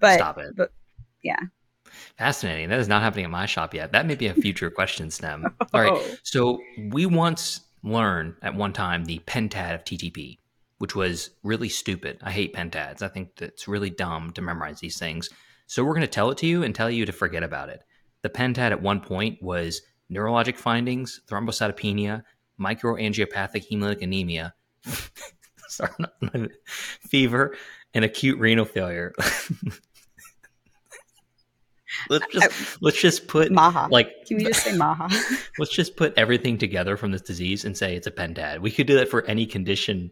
But 0.00 0.16
stop 0.16 0.38
it. 0.38 0.54
But 0.56 0.72
yeah. 1.22 1.40
Fascinating. 2.18 2.68
That 2.68 2.80
is 2.80 2.88
not 2.88 3.02
happening 3.02 3.24
at 3.24 3.30
my 3.30 3.46
shop 3.46 3.74
yet. 3.74 3.92
That 3.92 4.06
may 4.06 4.14
be 4.14 4.26
a 4.26 4.34
future 4.34 4.70
question, 4.70 5.10
STEM. 5.10 5.44
All 5.72 5.80
right. 5.80 5.92
Oh. 5.92 6.16
So 6.22 6.60
we 6.90 7.06
once 7.06 7.60
learned 7.82 8.34
at 8.42 8.54
one 8.54 8.72
time 8.72 9.04
the 9.04 9.20
pentad 9.20 9.74
of 9.74 9.84
TTP, 9.84 10.38
which 10.78 10.94
was 10.94 11.30
really 11.42 11.68
stupid. 11.68 12.18
I 12.22 12.30
hate 12.30 12.54
pentads. 12.54 13.02
I 13.02 13.08
think 13.08 13.36
that's 13.36 13.68
really 13.68 13.90
dumb 13.90 14.32
to 14.32 14.42
memorize 14.42 14.80
these 14.80 14.98
things. 14.98 15.28
So 15.66 15.84
we're 15.84 15.94
going 15.94 16.00
to 16.02 16.06
tell 16.06 16.30
it 16.30 16.38
to 16.38 16.46
you 16.46 16.62
and 16.62 16.74
tell 16.74 16.90
you 16.90 17.06
to 17.06 17.12
forget 17.12 17.42
about 17.42 17.68
it. 17.68 17.82
The 18.22 18.30
pentad 18.30 18.70
at 18.70 18.82
one 18.82 19.00
point 19.00 19.42
was 19.42 19.82
neurologic 20.10 20.56
findings, 20.56 21.20
thrombocytopenia, 21.28 22.22
microangiopathic 22.60 23.68
hemolytic 23.70 24.02
anemia, 24.02 24.54
sorry, 25.68 25.92
fever, 27.00 27.56
and 27.94 28.04
acute 28.04 28.38
renal 28.38 28.64
failure. 28.64 29.12
let's 32.08 32.26
just 32.32 32.82
let's 32.82 33.00
just 33.00 33.28
put 33.28 33.52
Maha. 33.52 33.88
Like, 33.90 34.26
can 34.26 34.38
we 34.38 34.44
just 34.44 34.64
say 34.64 34.72
Maha? 34.76 35.08
let's 35.58 35.72
just 35.72 35.96
put 35.96 36.14
everything 36.16 36.58
together 36.58 36.96
from 36.96 37.12
this 37.12 37.22
disease 37.22 37.64
and 37.64 37.76
say 37.76 37.96
it's 37.96 38.06
a 38.06 38.10
pentad. 38.10 38.60
We 38.60 38.70
could 38.70 38.86
do 38.86 38.96
that 38.96 39.08
for 39.08 39.24
any 39.24 39.46
condition. 39.46 40.10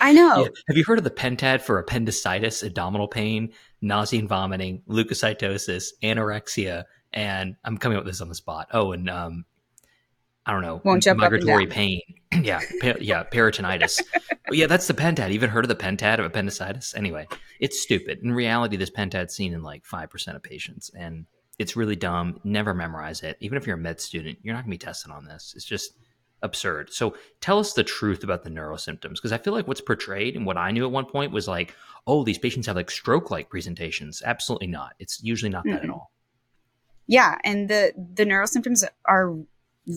I 0.00 0.12
know. 0.12 0.42
Yeah. 0.44 0.48
Have 0.68 0.76
you 0.76 0.84
heard 0.84 0.98
of 0.98 1.04
the 1.04 1.10
pentad 1.10 1.60
for 1.60 1.78
appendicitis, 1.78 2.62
abdominal 2.62 3.08
pain, 3.08 3.52
nausea 3.80 4.20
and 4.20 4.28
vomiting, 4.28 4.82
leukocytosis, 4.88 5.90
anorexia, 6.02 6.84
and 7.12 7.56
I'm 7.64 7.78
coming 7.78 7.96
up 7.96 8.04
with 8.04 8.12
this 8.12 8.20
on 8.20 8.28
the 8.28 8.34
spot. 8.34 8.68
Oh, 8.72 8.92
and 8.92 9.08
um, 9.08 9.44
I 10.46 10.52
don't 10.52 10.62
know, 10.62 10.82
Won't 10.84 11.02
jump 11.02 11.20
migratory 11.20 11.66
pain. 11.66 12.00
yeah, 12.42 12.60
pa- 12.80 12.98
yeah, 13.00 13.24
peritonitis. 13.32 14.02
Yeah, 14.50 14.66
that's 14.66 14.86
the 14.86 14.94
pentad. 14.94 15.30
Even 15.30 15.50
heard 15.50 15.64
of 15.64 15.68
the 15.68 15.74
pentad 15.74 16.18
of 16.18 16.24
appendicitis? 16.24 16.94
Anyway, 16.94 17.26
it's 17.60 17.80
stupid. 17.80 18.20
In 18.22 18.32
reality, 18.32 18.76
this 18.76 18.90
pentad's 18.90 19.34
seen 19.34 19.52
in 19.52 19.62
like 19.62 19.84
five 19.84 20.10
percent 20.10 20.36
of 20.36 20.42
patients, 20.42 20.90
and 20.96 21.26
it's 21.58 21.76
really 21.76 21.96
dumb. 21.96 22.40
Never 22.44 22.74
memorize 22.74 23.22
it. 23.22 23.36
Even 23.40 23.56
if 23.56 23.66
you're 23.66 23.76
a 23.76 23.80
med 23.80 24.00
student, 24.00 24.38
you're 24.42 24.54
not 24.54 24.64
going 24.64 24.72
to 24.72 24.84
be 24.84 24.86
tested 24.86 25.12
on 25.12 25.24
this. 25.24 25.54
It's 25.56 25.64
just 25.64 25.92
absurd. 26.42 26.92
So 26.92 27.16
tell 27.40 27.58
us 27.58 27.72
the 27.72 27.84
truth 27.84 28.22
about 28.22 28.44
the 28.44 28.50
neuro 28.50 28.76
symptoms, 28.76 29.18
because 29.18 29.32
I 29.32 29.38
feel 29.38 29.54
like 29.54 29.66
what's 29.66 29.80
portrayed 29.80 30.36
and 30.36 30.44
what 30.44 30.58
I 30.58 30.72
knew 30.72 30.84
at 30.84 30.90
one 30.90 31.06
point 31.06 31.32
was 31.32 31.48
like, 31.48 31.74
oh, 32.06 32.22
these 32.22 32.38
patients 32.38 32.66
have 32.66 32.76
like 32.76 32.90
stroke-like 32.90 33.48
presentations. 33.48 34.22
Absolutely 34.22 34.66
not. 34.66 34.92
It's 34.98 35.22
usually 35.22 35.48
not 35.48 35.64
that 35.64 35.76
mm-hmm. 35.76 35.84
at 35.84 35.90
all. 35.90 36.10
Yeah, 37.06 37.38
and 37.44 37.70
the 37.70 37.92
the 38.14 38.24
neuro 38.24 38.46
symptoms 38.46 38.84
are 39.06 39.34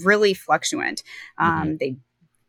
really 0.03 0.33
fluctuant. 0.33 1.03
Um, 1.37 1.53
mm-hmm. 1.53 1.75
They 1.79 1.97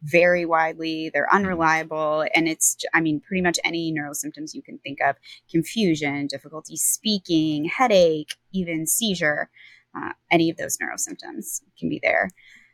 vary 0.02 0.45
widely, 0.45 1.11
they're 1.12 1.33
unreliable, 1.33 2.25
and 2.35 2.49
it's, 2.49 2.76
I 2.95 3.00
mean, 3.00 3.21
pretty 3.21 3.43
much 3.43 3.59
any 3.64 3.90
neural 3.90 4.14
symptoms 4.14 4.55
you 4.55 4.62
can 4.62 4.78
think 4.78 5.00
of 5.00 5.17
confusion, 5.50 6.26
difficulty 6.26 6.76
speaking, 6.76 7.64
headache, 7.64 8.35
even 8.52 8.87
seizure. 8.87 9.50
Uh, 9.97 10.12
any 10.31 10.50
of 10.50 10.57
those 10.57 10.78
neural 10.81 10.99
symptoms 10.99 11.62
can 11.78 11.88
be 11.88 11.99
there. 12.02 12.31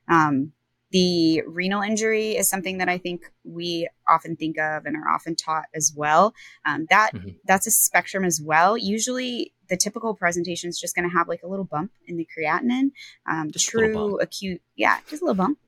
Um, 0.08 0.52
the 0.94 1.42
renal 1.48 1.82
injury 1.82 2.36
is 2.36 2.48
something 2.48 2.78
that 2.78 2.88
I 2.88 2.98
think 2.98 3.22
we 3.42 3.88
often 4.08 4.36
think 4.36 4.58
of 4.58 4.86
and 4.86 4.96
are 4.96 5.12
often 5.12 5.34
taught 5.34 5.64
as 5.74 5.92
well. 5.96 6.34
Um, 6.64 6.86
that 6.88 7.10
mm-hmm. 7.12 7.30
that's 7.46 7.66
a 7.66 7.72
spectrum 7.72 8.24
as 8.24 8.40
well. 8.40 8.78
Usually, 8.78 9.52
the 9.68 9.76
typical 9.76 10.14
presentation 10.14 10.68
is 10.68 10.78
just 10.78 10.94
going 10.94 11.08
to 11.08 11.12
have 11.16 11.26
like 11.26 11.42
a 11.42 11.48
little 11.48 11.64
bump 11.64 11.90
in 12.06 12.16
the 12.16 12.28
creatinine. 12.36 12.92
Um, 13.28 13.50
true 13.58 14.20
acute, 14.20 14.62
yeah, 14.76 14.98
just 15.10 15.20
a 15.20 15.24
little 15.24 15.34
bump. 15.34 15.58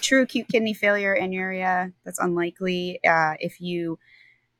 True 0.00 0.22
acute 0.22 0.48
kidney 0.50 0.74
failure 0.74 1.16
anuria, 1.20 1.92
that's 2.04 2.18
unlikely. 2.18 3.00
Uh, 3.06 3.34
if 3.40 3.60
you 3.60 3.98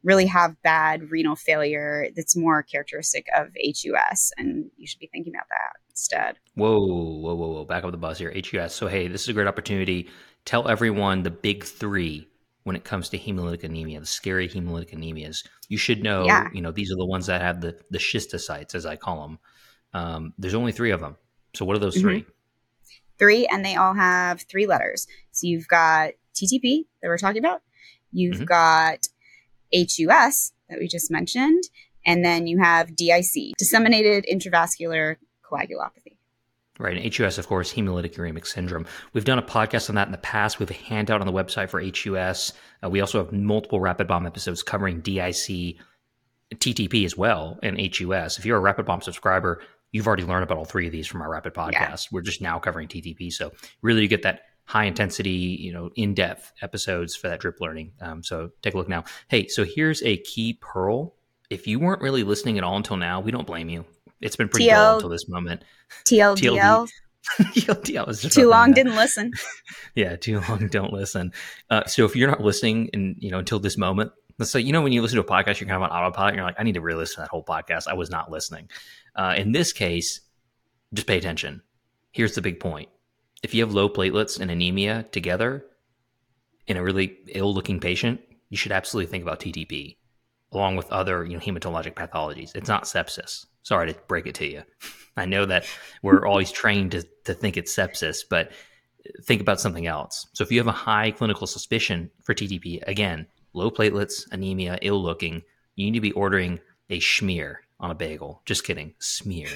really 0.05 0.27
have 0.27 0.61
bad 0.63 1.11
renal 1.11 1.35
failure, 1.35 2.09
that's 2.15 2.37
more 2.37 2.63
characteristic 2.63 3.27
of 3.37 3.49
HUS, 3.65 4.33
and 4.37 4.71
you 4.77 4.87
should 4.87 5.01
be 5.01 5.09
thinking 5.13 5.35
about 5.35 5.49
that 5.49 5.81
instead. 5.91 6.37
Whoa, 6.55 6.79
whoa, 6.79 7.35
whoa, 7.35 7.49
whoa! 7.49 7.65
Back 7.65 7.85
up 7.85 7.91
the 7.91 7.97
bus 7.97 8.19
here. 8.19 8.33
HUS. 8.33 8.75
So 8.75 8.87
hey, 8.87 9.09
this 9.09 9.23
is 9.23 9.29
a 9.29 9.33
great 9.33 9.49
opportunity. 9.49 10.09
Tell 10.45 10.69
everyone 10.69 11.23
the 11.23 11.31
big 11.31 11.65
three 11.65 12.29
when 12.65 12.77
it 12.77 12.85
comes 12.85 13.09
to 13.11 13.19
hemolytic 13.19 13.65
anemia, 13.65 14.01
the 14.01 14.07
scary 14.07 14.49
hemolytic 14.49 14.95
anemias. 14.95 15.47
You 15.69 15.79
should 15.79 16.03
know, 16.03 16.25
yeah. 16.27 16.49
you 16.53 16.61
know, 16.61 16.71
these 16.71 16.93
are 16.93 16.97
the 16.97 17.07
ones 17.07 17.27
that 17.27 17.41
have 17.41 17.61
the 17.61 17.79
the 17.91 17.99
schistocytes, 17.99 18.75
as 18.75 18.87
I 18.87 18.97
call 18.97 19.27
them. 19.27 19.39
Um, 19.95 20.35
there's 20.39 20.55
only 20.55 20.73
three 20.73 20.91
of 20.91 21.01
them. 21.01 21.17
So 21.55 21.65
what 21.65 21.77
are 21.77 21.81
those 21.81 21.97
mm-hmm. 21.97 22.09
three? 22.09 22.27
Three, 23.17 23.47
and 23.47 23.65
they 23.65 23.77
all 23.77 23.95
have 23.95 24.43
three 24.43 24.67
letters. 24.67 25.07
So 25.35 25.47
you've 25.47 25.69
got 25.69 26.13
TTP 26.35 26.87
that 27.03 27.09
we're 27.09 27.19
talking 27.19 27.45
about. 27.45 27.63
You've 28.13 28.37
mm-hmm. 28.37 28.45
got 28.45 29.09
HUS 29.75 30.53
that 30.69 30.79
we 30.79 30.89
just 30.89 31.11
mentioned, 31.11 31.65
and 32.07 32.25
then 32.25 32.47
you 32.47 32.59
have 32.59 32.95
DIC, 32.95 33.57
disseminated 33.59 34.27
intravascular 34.31 35.17
coagulopathy. 35.45 36.17
Right. 36.79 36.97
And 36.97 37.15
HUS, 37.15 37.39
of 37.39 37.47
course, 37.47 37.73
hemolytic 37.73 38.15
uremic 38.15 38.47
syndrome. 38.47 38.87
We've 39.13 39.25
done 39.25 39.39
a 39.39 39.43
podcast 39.43 39.89
on 39.89 39.95
that 39.95 40.09
in 40.09 40.13
the 40.13 40.19
past. 40.19 40.59
We 40.59 40.65
have 40.65 40.71
a 40.73 40.75
handout 40.75 41.21
on 41.21 41.27
the 41.27 41.33
website 41.33 41.69
for 41.69 41.81
HUS. 41.81 42.53
Uh, 42.83 42.91
we 42.91 43.01
also 43.01 43.23
have 43.23 43.33
multiple 43.33 43.79
Rapid 43.79 44.09
Bomb 44.09 44.27
episodes 44.27 44.63
covering 44.63 45.01
DIC, 45.01 45.77
TTP 46.55 47.05
as 47.05 47.17
well, 47.17 47.61
and 47.63 47.79
HUS. 47.79 48.39
If 48.39 48.45
you're 48.45 48.57
a 48.57 48.61
Rapid 48.61 48.87
Bomb 48.87 49.03
subscriber, 49.03 49.63
you've 49.93 50.09
already 50.09 50.25
learned 50.25 50.43
about 50.43 50.59
all 50.59 50.65
three 50.65 50.87
of 50.87 50.93
these 50.93 51.07
from 51.07 51.23
our 51.23 51.31
Rapid 51.31 51.55
podcast. 51.55 51.73
Yeah. 51.73 52.09
We're 52.11 52.23
just 52.23 52.41
now 52.41 52.59
covering 52.59 52.89
TTP. 52.89 53.33
So 53.33 53.53
really, 53.81 54.03
you 54.03 54.09
get 54.09 54.23
that 54.23 54.41
high 54.65 54.85
intensity, 54.85 55.31
you 55.31 55.73
know, 55.73 55.91
in 55.95 56.15
depth 56.15 56.53
episodes 56.63 57.15
for 57.15 57.29
that 57.29 57.41
drip 57.41 57.61
learning. 57.61 57.93
Um, 58.01 58.23
so 58.23 58.51
take 58.63 58.75
a 58.75 58.77
look 58.77 58.89
now. 58.89 59.05
Hey, 59.29 59.49
so 59.49 59.65
here's 59.65 60.03
a 60.03 60.17
key 60.19 60.59
pearl. 60.61 61.15
If 61.51 61.67
you 61.67 61.79
weren't 61.79 62.01
really 62.01 62.23
listening 62.23 62.59
at 62.59 62.65
all 62.65 62.77
until 62.77 62.97
now, 62.97 63.21
we 63.21 63.31
don't 63.31 63.47
blame 63.47 63.69
you. 63.69 63.85
It's 64.21 64.37
been 64.37 64.49
pretty 64.49 64.67
TL, 64.67 64.71
dull 64.71 64.95
until 64.95 65.11
this 65.11 65.29
moment. 65.29 65.65
TLDL. 66.07 66.89
TLDL 67.41 68.33
too 68.35 68.49
long. 68.49 68.71
That. 68.71 68.77
Didn't 68.77 68.97
listen. 68.97 69.33
yeah, 69.95 70.17
too 70.17 70.41
long. 70.41 70.69
Don't 70.69 70.93
listen. 70.93 71.33
Uh, 71.71 71.85
so 71.85 72.05
if 72.05 72.17
you're 72.17 72.29
not 72.29 72.41
listening, 72.41 72.91
and 72.93 73.17
you 73.19 73.31
know 73.31 73.39
until 73.39 73.59
this 73.59 73.77
moment, 73.77 74.13
let's 74.39 74.51
say 74.51 74.61
you 74.61 74.73
know 74.73 74.83
when 74.83 74.93
you 74.93 75.03
listen 75.03 75.17
to 75.17 75.23
a 75.23 75.27
podcast, 75.27 75.61
you're 75.61 75.69
kind 75.69 75.83
of 75.83 75.83
on 75.83 75.91
autopilot. 75.91 76.31
And 76.31 76.37
you're 76.37 76.47
like, 76.47 76.57
I 76.59 76.63
need 76.63 76.75
to 76.75 76.81
really 76.81 77.01
listen 77.01 77.17
to 77.17 77.21
that 77.23 77.31
whole 77.31 77.45
podcast. 77.45 77.87
I 77.87 77.95
was 77.95 78.11
not 78.11 78.31
listening. 78.31 78.69
Uh, 79.15 79.35
in 79.37 79.53
this 79.53 79.73
case, 79.73 80.21
just 80.93 81.07
pay 81.07 81.19
attention. 81.19 81.63
Here's 82.13 82.35
the 82.35 82.43
big 82.43 82.61
point: 82.61 82.89
if 83.45 83.53
you 83.53 83.63
have 83.63 83.75
low 83.75 83.89
platelets 83.89 84.41
and 84.41 84.51
anemia 84.51 85.05
together 85.13 85.65
in 86.67 86.79
a 86.79 86.83
really 86.83 87.19
ill-looking 87.29 87.79
patient, 87.79 88.21
you 88.49 88.57
should 88.57 88.73
absolutely 88.73 89.11
think 89.11 89.23
about 89.23 89.39
TTP, 89.39 89.99
along 90.51 90.77
with 90.77 90.91
other 90.91 91.25
you 91.25 91.35
know 91.35 91.41
hematologic 91.41 91.93
pathologies. 91.95 92.57
It's 92.57 92.69
not 92.69 92.85
sepsis. 92.85 93.45
Sorry 93.63 93.93
to 93.93 94.01
break 94.09 94.27
it 94.27 94.35
to 94.37 94.47
you. 94.47 94.63
I 95.17 95.27
know 95.27 95.45
that 95.45 95.67
we're 96.03 96.27
always 96.27 96.51
trained 96.51 96.93
to, 96.93 97.07
to 97.27 97.35
think 97.35 97.57
it's 97.57 97.77
sepsis, 97.77 98.25
but 98.29 98.51
think 99.23 99.43
about 99.43 99.61
something 99.61 99.87
else. 99.87 100.27
So 100.33 100.43
if 100.43 100.51
you 100.51 100.59
have 100.59 100.67
a 100.67 100.73
high 100.73 101.11
clinical 101.11 101.47
suspicion 101.47 102.11
for 102.25 102.35
TTP, 102.35 102.83
again, 102.89 103.27
low 103.53 103.71
platelets, 103.71 104.27
anemia, 104.33 104.79
ill 104.83 105.01
looking, 105.01 105.43
you 105.77 105.85
need 105.85 105.95
to 105.95 106.01
be 106.01 106.13
ordering 106.13 106.61
a 106.89 106.99
schmear 106.99 107.57
on 107.79 107.91
a 107.91 107.95
bagel. 107.95 108.43
Just 108.47 108.65
kidding. 108.65 108.95
Smear. 108.99 109.49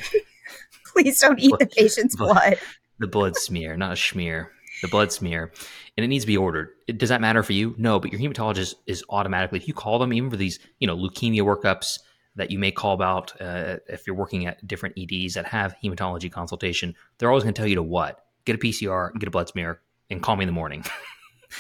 Please 0.92 1.18
don't 1.18 1.40
eat 1.40 1.54
the 1.59 1.66
patient's 1.66 2.14
blood. 2.14 2.59
The 2.99 3.07
blood 3.07 3.37
smear, 3.37 3.76
not 3.76 3.93
a 3.93 3.95
schmear. 3.95 4.49
The 4.83 4.88
blood 4.88 5.12
smear. 5.12 5.52
And 5.97 6.05
it 6.05 6.09
needs 6.09 6.25
to 6.25 6.28
be 6.28 6.37
ordered. 6.37 6.71
It, 6.87 6.99
does 6.99 7.09
that 7.09 7.21
matter 7.21 7.43
for 7.43 7.52
you? 7.52 7.75
No, 7.78 7.99
but 7.99 8.12
your 8.12 8.21
hematologist 8.21 8.75
is 8.87 9.05
automatically, 9.11 9.59
if 9.59 9.67
you 9.67 9.75
call 9.75 9.99
them, 9.99 10.12
even 10.12 10.31
for 10.31 10.37
these, 10.37 10.59
you 10.78 10.87
know, 10.87 10.97
leukemia 10.97 11.43
workups 11.43 11.99
that 12.37 12.50
you 12.50 12.59
may 12.59 12.71
call 12.71 12.95
about, 12.95 13.40
uh, 13.40 13.78
if 13.88 14.07
you're 14.07 14.14
working 14.14 14.47
at 14.47 14.64
different 14.67 14.97
EDs 14.97 15.35
that 15.35 15.47
have 15.47 15.75
hematology 15.83 16.31
consultation, 16.31 16.95
they're 17.19 17.28
always 17.28 17.43
going 17.43 17.55
to 17.55 17.61
tell 17.61 17.69
you 17.69 17.75
to 17.75 17.83
what? 17.83 18.25
Get 18.45 18.55
a 18.55 18.59
PCR, 18.59 19.12
get 19.19 19.26
a 19.26 19.31
blood 19.31 19.49
smear, 19.49 19.81
and 20.11 20.23
call 20.23 20.37
me 20.37 20.45
in 20.45 20.49
the 20.49 20.52
morning. 20.52 20.85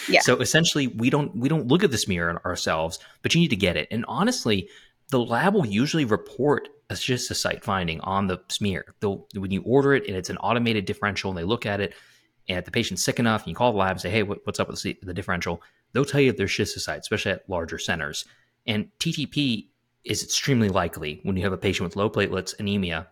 Yeah. 0.08 0.20
So 0.20 0.36
essentially, 0.36 0.86
we 0.86 1.08
don't 1.08 1.34
we 1.34 1.48
don't 1.48 1.66
look 1.66 1.82
at 1.82 1.90
the 1.90 1.96
smear 1.96 2.42
ourselves, 2.44 2.98
but 3.22 3.34
you 3.34 3.40
need 3.40 3.48
to 3.48 3.56
get 3.56 3.76
it. 3.76 3.88
And 3.90 4.04
honestly, 4.06 4.68
the 5.10 5.20
lab 5.20 5.54
will 5.54 5.66
usually 5.66 6.04
report 6.04 6.68
a 6.90 6.94
schistocyte 6.94 7.62
finding 7.62 8.00
on 8.00 8.26
the 8.26 8.40
smear. 8.48 8.94
They'll, 9.00 9.26
when 9.34 9.50
you 9.50 9.62
order 9.62 9.94
it 9.94 10.06
and 10.06 10.16
it's 10.16 10.30
an 10.30 10.38
automated 10.38 10.84
differential, 10.84 11.30
and 11.30 11.38
they 11.38 11.44
look 11.44 11.66
at 11.66 11.80
it, 11.80 11.94
and 12.48 12.58
if 12.58 12.64
the 12.64 12.70
patient's 12.70 13.02
sick 13.02 13.18
enough, 13.18 13.42
and 13.42 13.50
you 13.50 13.54
call 13.54 13.72
the 13.72 13.78
lab 13.78 13.92
and 13.92 14.00
say, 14.00 14.10
"Hey, 14.10 14.22
what, 14.22 14.40
what's 14.44 14.60
up 14.60 14.68
with 14.68 14.82
the, 14.82 14.98
the 15.02 15.14
differential?" 15.14 15.62
They'll 15.92 16.04
tell 16.04 16.20
you 16.20 16.30
if 16.30 16.36
there's 16.36 16.50
schistocytes, 16.50 17.00
especially 17.00 17.32
at 17.32 17.48
larger 17.48 17.78
centers. 17.78 18.24
And 18.66 18.88
TTP 19.00 19.68
is 20.04 20.22
extremely 20.22 20.68
likely 20.68 21.20
when 21.22 21.36
you 21.36 21.42
have 21.42 21.52
a 21.52 21.58
patient 21.58 21.84
with 21.86 21.96
low 21.96 22.10
platelets, 22.10 22.58
anemia, 22.58 23.08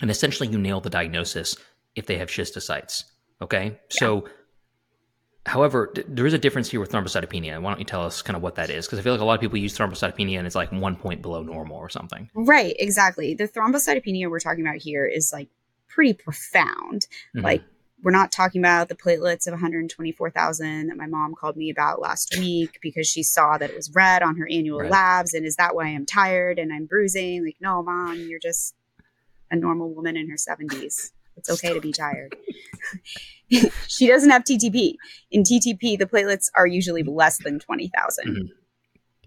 and 0.00 0.10
essentially 0.10 0.48
you 0.48 0.58
nail 0.58 0.80
the 0.80 0.90
diagnosis 0.90 1.56
if 1.94 2.06
they 2.06 2.18
have 2.18 2.28
schistocytes. 2.28 3.04
Okay, 3.42 3.64
yeah. 3.64 3.76
so 3.90 4.24
However, 5.46 5.92
there 6.08 6.26
is 6.26 6.34
a 6.34 6.38
difference 6.38 6.68
here 6.68 6.80
with 6.80 6.90
thrombocytopenia. 6.90 7.60
Why 7.62 7.70
don't 7.70 7.78
you 7.78 7.84
tell 7.84 8.04
us 8.04 8.20
kind 8.20 8.36
of 8.36 8.42
what 8.42 8.56
that 8.56 8.68
is? 8.68 8.86
Because 8.86 8.98
I 8.98 9.02
feel 9.02 9.12
like 9.12 9.22
a 9.22 9.24
lot 9.24 9.34
of 9.34 9.40
people 9.40 9.58
use 9.58 9.78
thrombocytopenia 9.78 10.38
and 10.38 10.46
it's 10.46 10.56
like 10.56 10.72
one 10.72 10.96
point 10.96 11.22
below 11.22 11.42
normal 11.42 11.76
or 11.76 11.88
something. 11.88 12.28
Right, 12.34 12.74
exactly. 12.80 13.34
The 13.34 13.46
thrombocytopenia 13.46 14.28
we're 14.28 14.40
talking 14.40 14.66
about 14.66 14.78
here 14.78 15.06
is 15.06 15.32
like 15.32 15.48
pretty 15.88 16.14
profound. 16.14 17.06
Mm-hmm. 17.34 17.42
Like 17.42 17.62
we're 18.02 18.10
not 18.10 18.32
talking 18.32 18.60
about 18.60 18.88
the 18.88 18.96
platelets 18.96 19.46
of 19.46 19.52
124,000 19.52 20.88
that 20.88 20.96
my 20.96 21.06
mom 21.06 21.34
called 21.34 21.56
me 21.56 21.70
about 21.70 22.00
last 22.00 22.36
week 22.38 22.78
because 22.82 23.06
she 23.06 23.22
saw 23.22 23.56
that 23.56 23.70
it 23.70 23.76
was 23.76 23.94
red 23.94 24.24
on 24.24 24.36
her 24.36 24.48
annual 24.50 24.80
right. 24.80 24.90
labs. 24.90 25.32
And 25.32 25.46
is 25.46 25.56
that 25.56 25.76
why 25.76 25.86
I'm 25.86 26.06
tired 26.06 26.58
and 26.58 26.72
I'm 26.72 26.86
bruising? 26.86 27.44
Like, 27.44 27.56
no, 27.60 27.84
mom, 27.84 28.18
you're 28.28 28.40
just 28.40 28.74
a 29.50 29.56
normal 29.56 29.94
woman 29.94 30.16
in 30.16 30.28
her 30.28 30.36
70s. 30.36 31.12
It's 31.36 31.50
okay 31.50 31.74
to 31.74 31.80
be 31.80 31.92
tired. 31.92 32.36
she 33.86 34.06
doesn't 34.06 34.30
have 34.30 34.44
TTP. 34.44 34.94
In 35.30 35.42
TTP, 35.42 35.98
the 35.98 36.06
platelets 36.06 36.50
are 36.54 36.66
usually 36.66 37.02
less 37.02 37.38
than 37.38 37.58
20,000. 37.58 38.24
Mm-hmm. 38.26 38.46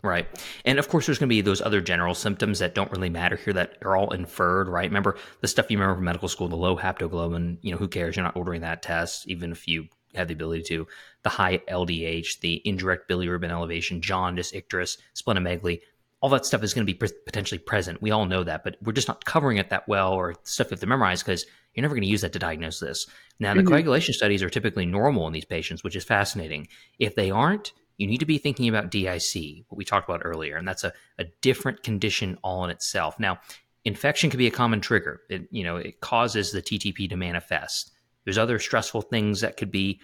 Right. 0.01 0.27
And 0.63 0.79
of 0.79 0.87
course, 0.87 1.05
there's 1.05 1.19
going 1.19 1.27
to 1.27 1.35
be 1.35 1.41
those 1.41 1.61
other 1.61 1.81
general 1.81 2.15
symptoms 2.15 2.59
that 2.59 2.73
don't 2.73 2.91
really 2.91 3.09
matter 3.09 3.35
here 3.35 3.53
that 3.53 3.77
are 3.81 3.97
all 3.97 4.13
inferred, 4.13 4.69
right? 4.69 4.89
Remember 4.89 5.17
the 5.41 5.47
stuff 5.47 5.69
you 5.69 5.77
remember 5.77 5.95
from 5.95 6.05
medical 6.05 6.29
school, 6.29 6.47
the 6.47 6.55
low 6.55 6.77
haptoglobin, 6.77 7.57
you 7.61 7.71
know, 7.71 7.77
who 7.77 7.89
cares? 7.89 8.15
You're 8.15 8.23
not 8.23 8.37
ordering 8.37 8.61
that 8.61 8.81
test, 8.81 9.27
even 9.27 9.51
if 9.51 9.67
you 9.67 9.87
have 10.15 10.29
the 10.29 10.33
ability 10.33 10.63
to. 10.63 10.87
The 11.23 11.29
high 11.29 11.57
LDH, 11.69 12.39
the 12.39 12.61
indirect 12.63 13.09
bilirubin 13.09 13.49
elevation, 13.49 14.01
jaundice, 14.01 14.53
icterus, 14.53 14.97
splenomegaly, 15.15 15.81
all 16.21 16.29
that 16.29 16.45
stuff 16.45 16.63
is 16.63 16.73
going 16.73 16.85
to 16.85 16.93
be 16.93 17.07
potentially 17.25 17.59
present. 17.59 18.01
We 18.01 18.11
all 18.11 18.25
know 18.25 18.43
that, 18.43 18.63
but 18.63 18.77
we're 18.81 18.93
just 18.93 19.07
not 19.07 19.25
covering 19.25 19.57
it 19.57 19.69
that 19.69 19.87
well 19.87 20.13
or 20.13 20.35
stuff 20.43 20.67
you 20.67 20.75
have 20.75 20.79
to 20.81 20.87
memorize 20.87 21.23
because 21.23 21.45
you're 21.73 21.81
never 21.81 21.95
going 21.95 22.03
to 22.03 22.09
use 22.09 22.21
that 22.21 22.33
to 22.33 22.39
diagnose 22.39 22.79
this. 22.79 23.07
Now, 23.39 23.53
the 23.53 23.61
mm-hmm. 23.61 23.69
coagulation 23.69 24.13
studies 24.13 24.43
are 24.43 24.49
typically 24.49 24.85
normal 24.85 25.27
in 25.27 25.33
these 25.33 25.45
patients, 25.45 25.83
which 25.83 25.95
is 25.95 26.03
fascinating. 26.03 26.67
If 26.97 27.15
they 27.15 27.31
aren't, 27.31 27.73
you 27.97 28.07
need 28.07 28.19
to 28.19 28.25
be 28.25 28.37
thinking 28.37 28.67
about 28.67 28.91
DIC, 28.91 29.65
what 29.67 29.77
we 29.77 29.85
talked 29.85 30.09
about 30.09 30.21
earlier, 30.23 30.57
and 30.57 30.67
that's 30.67 30.83
a, 30.83 30.93
a 31.17 31.25
different 31.41 31.83
condition 31.83 32.37
all 32.43 32.63
in 32.63 32.69
itself. 32.69 33.19
Now, 33.19 33.39
infection 33.85 34.29
can 34.29 34.37
be 34.37 34.47
a 34.47 34.51
common 34.51 34.81
trigger. 34.81 35.21
It, 35.29 35.47
you 35.51 35.63
know, 35.63 35.77
it 35.77 36.01
causes 36.01 36.51
the 36.51 36.61
TTP 36.61 37.09
to 37.09 37.15
manifest. 37.15 37.91
There's 38.25 38.37
other 38.37 38.59
stressful 38.59 39.01
things 39.03 39.41
that 39.41 39.57
could 39.57 39.71
be 39.71 40.01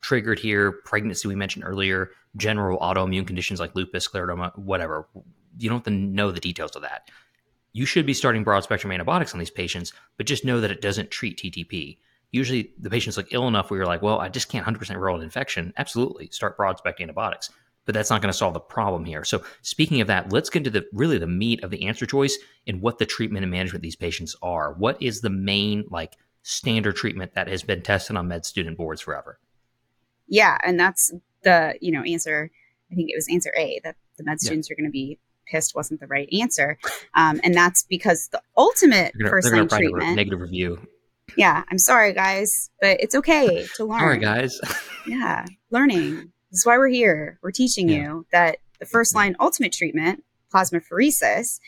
triggered 0.00 0.38
here. 0.38 0.72
Pregnancy, 0.72 1.28
we 1.28 1.34
mentioned 1.34 1.64
earlier, 1.66 2.10
general 2.36 2.78
autoimmune 2.78 3.26
conditions 3.26 3.60
like 3.60 3.74
lupus, 3.74 4.08
scleroderma, 4.08 4.56
whatever. 4.58 5.08
You 5.58 5.68
don't 5.68 5.78
have 5.78 5.84
to 5.84 5.90
know 5.90 6.30
the 6.30 6.40
details 6.40 6.76
of 6.76 6.82
that 6.82 7.10
you 7.72 7.86
should 7.86 8.06
be 8.06 8.14
starting 8.14 8.44
broad 8.44 8.64
spectrum 8.64 8.92
antibiotics 8.92 9.32
on 9.32 9.38
these 9.38 9.50
patients, 9.50 9.92
but 10.16 10.26
just 10.26 10.44
know 10.44 10.60
that 10.60 10.70
it 10.70 10.80
doesn't 10.80 11.10
treat 11.10 11.38
TTP. 11.38 11.98
Usually 12.32 12.72
the 12.78 12.90
patient's 12.90 13.16
look 13.16 13.32
ill 13.32 13.48
enough 13.48 13.70
where 13.70 13.78
you're 13.78 13.86
like, 13.86 14.02
well, 14.02 14.20
I 14.20 14.28
just 14.28 14.48
can't 14.48 14.66
100% 14.66 14.96
rule 14.96 15.16
out 15.16 15.22
infection. 15.22 15.72
Absolutely, 15.76 16.28
start 16.30 16.56
broad 16.56 16.78
spectrum 16.78 17.04
antibiotics. 17.04 17.50
But 17.86 17.94
that's 17.94 18.10
not 18.10 18.20
going 18.20 18.30
to 18.30 18.36
solve 18.36 18.54
the 18.54 18.60
problem 18.60 19.04
here. 19.04 19.24
So 19.24 19.42
speaking 19.62 20.00
of 20.00 20.06
that, 20.08 20.32
let's 20.32 20.50
get 20.50 20.60
into 20.60 20.70
the 20.70 20.86
really 20.92 21.18
the 21.18 21.26
meat 21.26 21.64
of 21.64 21.70
the 21.70 21.86
answer 21.86 22.06
choice 22.06 22.38
and 22.66 22.82
what 22.82 22.98
the 22.98 23.06
treatment 23.06 23.42
and 23.42 23.50
management 23.50 23.76
of 23.76 23.82
these 23.82 23.96
patients 23.96 24.36
are. 24.42 24.74
What 24.74 25.00
is 25.02 25.22
the 25.22 25.30
main 25.30 25.86
like 25.90 26.16
standard 26.42 26.96
treatment 26.96 27.34
that 27.34 27.48
has 27.48 27.62
been 27.62 27.82
tested 27.82 28.16
on 28.16 28.28
med 28.28 28.44
student 28.44 28.76
boards 28.76 29.00
forever? 29.00 29.40
Yeah, 30.28 30.58
and 30.62 30.78
that's 30.78 31.12
the 31.42 31.74
you 31.80 31.90
know 31.90 32.02
answer. 32.02 32.50
I 32.92 32.94
think 32.94 33.10
it 33.10 33.16
was 33.16 33.28
answer 33.30 33.52
A 33.56 33.80
that 33.82 33.96
the 34.18 34.24
med 34.24 34.40
students 34.40 34.68
yeah. 34.68 34.74
are 34.74 34.76
going 34.76 34.88
to 34.88 34.92
be 34.92 35.18
pissed 35.50 35.74
wasn't 35.74 36.00
the 36.00 36.06
right 36.06 36.28
answer. 36.38 36.78
Um, 37.14 37.40
and 37.42 37.54
that's 37.54 37.84
because 37.84 38.28
the 38.28 38.40
ultimate 38.56 39.12
gonna, 39.16 39.30
first 39.30 39.52
line 39.52 39.68
treatment. 39.68 40.16
negative 40.16 40.40
review. 40.40 40.78
Yeah, 41.36 41.62
I'm 41.70 41.78
sorry, 41.78 42.12
guys, 42.12 42.70
but 42.80 43.00
it's 43.00 43.14
okay 43.14 43.66
to 43.76 43.84
learn. 43.84 44.00
All 44.00 44.08
right, 44.08 44.20
guys. 44.20 44.60
yeah, 45.06 45.46
learning. 45.70 46.32
This 46.50 46.60
is 46.60 46.66
why 46.66 46.78
we're 46.78 46.88
here. 46.88 47.38
We're 47.42 47.52
teaching 47.52 47.88
yeah. 47.88 47.96
you 47.96 48.26
that 48.32 48.58
the 48.78 48.86
first 48.86 49.14
line 49.14 49.36
ultimate 49.38 49.72
treatment, 49.72 50.24
plasmapheresis, 50.52 51.60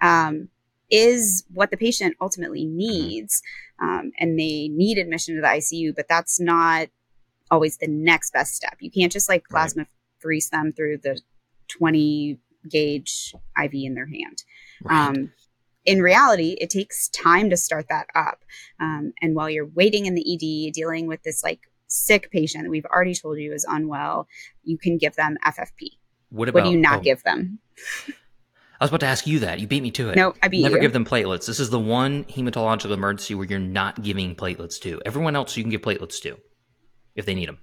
um, 0.00 0.48
is 0.90 1.44
what 1.52 1.70
the 1.70 1.76
patient 1.76 2.16
ultimately 2.20 2.64
mm-hmm. 2.64 2.76
needs. 2.76 3.42
Um, 3.80 4.12
and 4.18 4.38
they 4.38 4.68
need 4.68 4.98
admission 4.98 5.34
to 5.36 5.40
the 5.40 5.48
ICU, 5.48 5.94
but 5.94 6.08
that's 6.08 6.40
not 6.40 6.88
always 7.50 7.76
the 7.76 7.88
next 7.88 8.32
best 8.32 8.54
step. 8.54 8.76
You 8.80 8.90
can't 8.90 9.12
just 9.12 9.28
like 9.28 9.48
plasma 9.48 9.86
freeze 10.18 10.48
them 10.48 10.72
through 10.72 10.98
the 10.98 11.20
20 11.68 12.38
gauge 12.68 13.34
IV 13.62 13.70
in 13.72 13.94
their 13.94 14.06
hand. 14.06 14.42
Right. 14.82 15.08
Um, 15.08 15.32
in 15.84 16.00
reality, 16.00 16.56
it 16.60 16.70
takes 16.70 17.08
time 17.08 17.50
to 17.50 17.56
start 17.56 17.86
that 17.88 18.06
up. 18.14 18.38
Um, 18.80 19.12
and 19.20 19.34
while 19.34 19.50
you're 19.50 19.66
waiting 19.66 20.06
in 20.06 20.14
the 20.14 20.22
ED, 20.34 20.72
dealing 20.72 21.06
with 21.06 21.22
this 21.22 21.44
like 21.44 21.60
sick 21.88 22.30
patient 22.30 22.64
that 22.64 22.70
we've 22.70 22.86
already 22.86 23.14
told 23.14 23.38
you 23.38 23.52
is 23.52 23.66
unwell, 23.68 24.26
you 24.62 24.78
can 24.78 24.98
give 24.98 25.14
them 25.16 25.36
FFP. 25.44 25.98
What, 26.30 26.48
about, 26.48 26.62
what 26.62 26.68
do 26.68 26.74
you 26.74 26.80
not 26.80 27.00
oh, 27.00 27.02
give 27.02 27.22
them? 27.22 27.58
I 28.80 28.84
was 28.84 28.90
about 28.90 29.00
to 29.00 29.06
ask 29.06 29.26
you 29.26 29.40
that. 29.40 29.60
You 29.60 29.66
beat 29.66 29.82
me 29.82 29.90
to 29.92 30.10
it. 30.10 30.16
No, 30.16 30.34
I 30.42 30.48
beat 30.48 30.62
Never 30.62 30.76
you. 30.76 30.80
give 30.80 30.92
them 30.92 31.04
platelets. 31.04 31.46
This 31.46 31.60
is 31.60 31.70
the 31.70 31.78
one 31.78 32.24
hematological 32.24 32.90
emergency 32.90 33.34
where 33.34 33.46
you're 33.46 33.60
not 33.60 34.02
giving 34.02 34.34
platelets 34.34 34.80
to. 34.80 35.00
Everyone 35.06 35.36
else 35.36 35.56
you 35.56 35.62
can 35.62 35.70
give 35.70 35.82
platelets 35.82 36.20
to 36.22 36.38
if 37.14 37.24
they 37.24 37.34
need 37.34 37.48
them. 37.48 37.58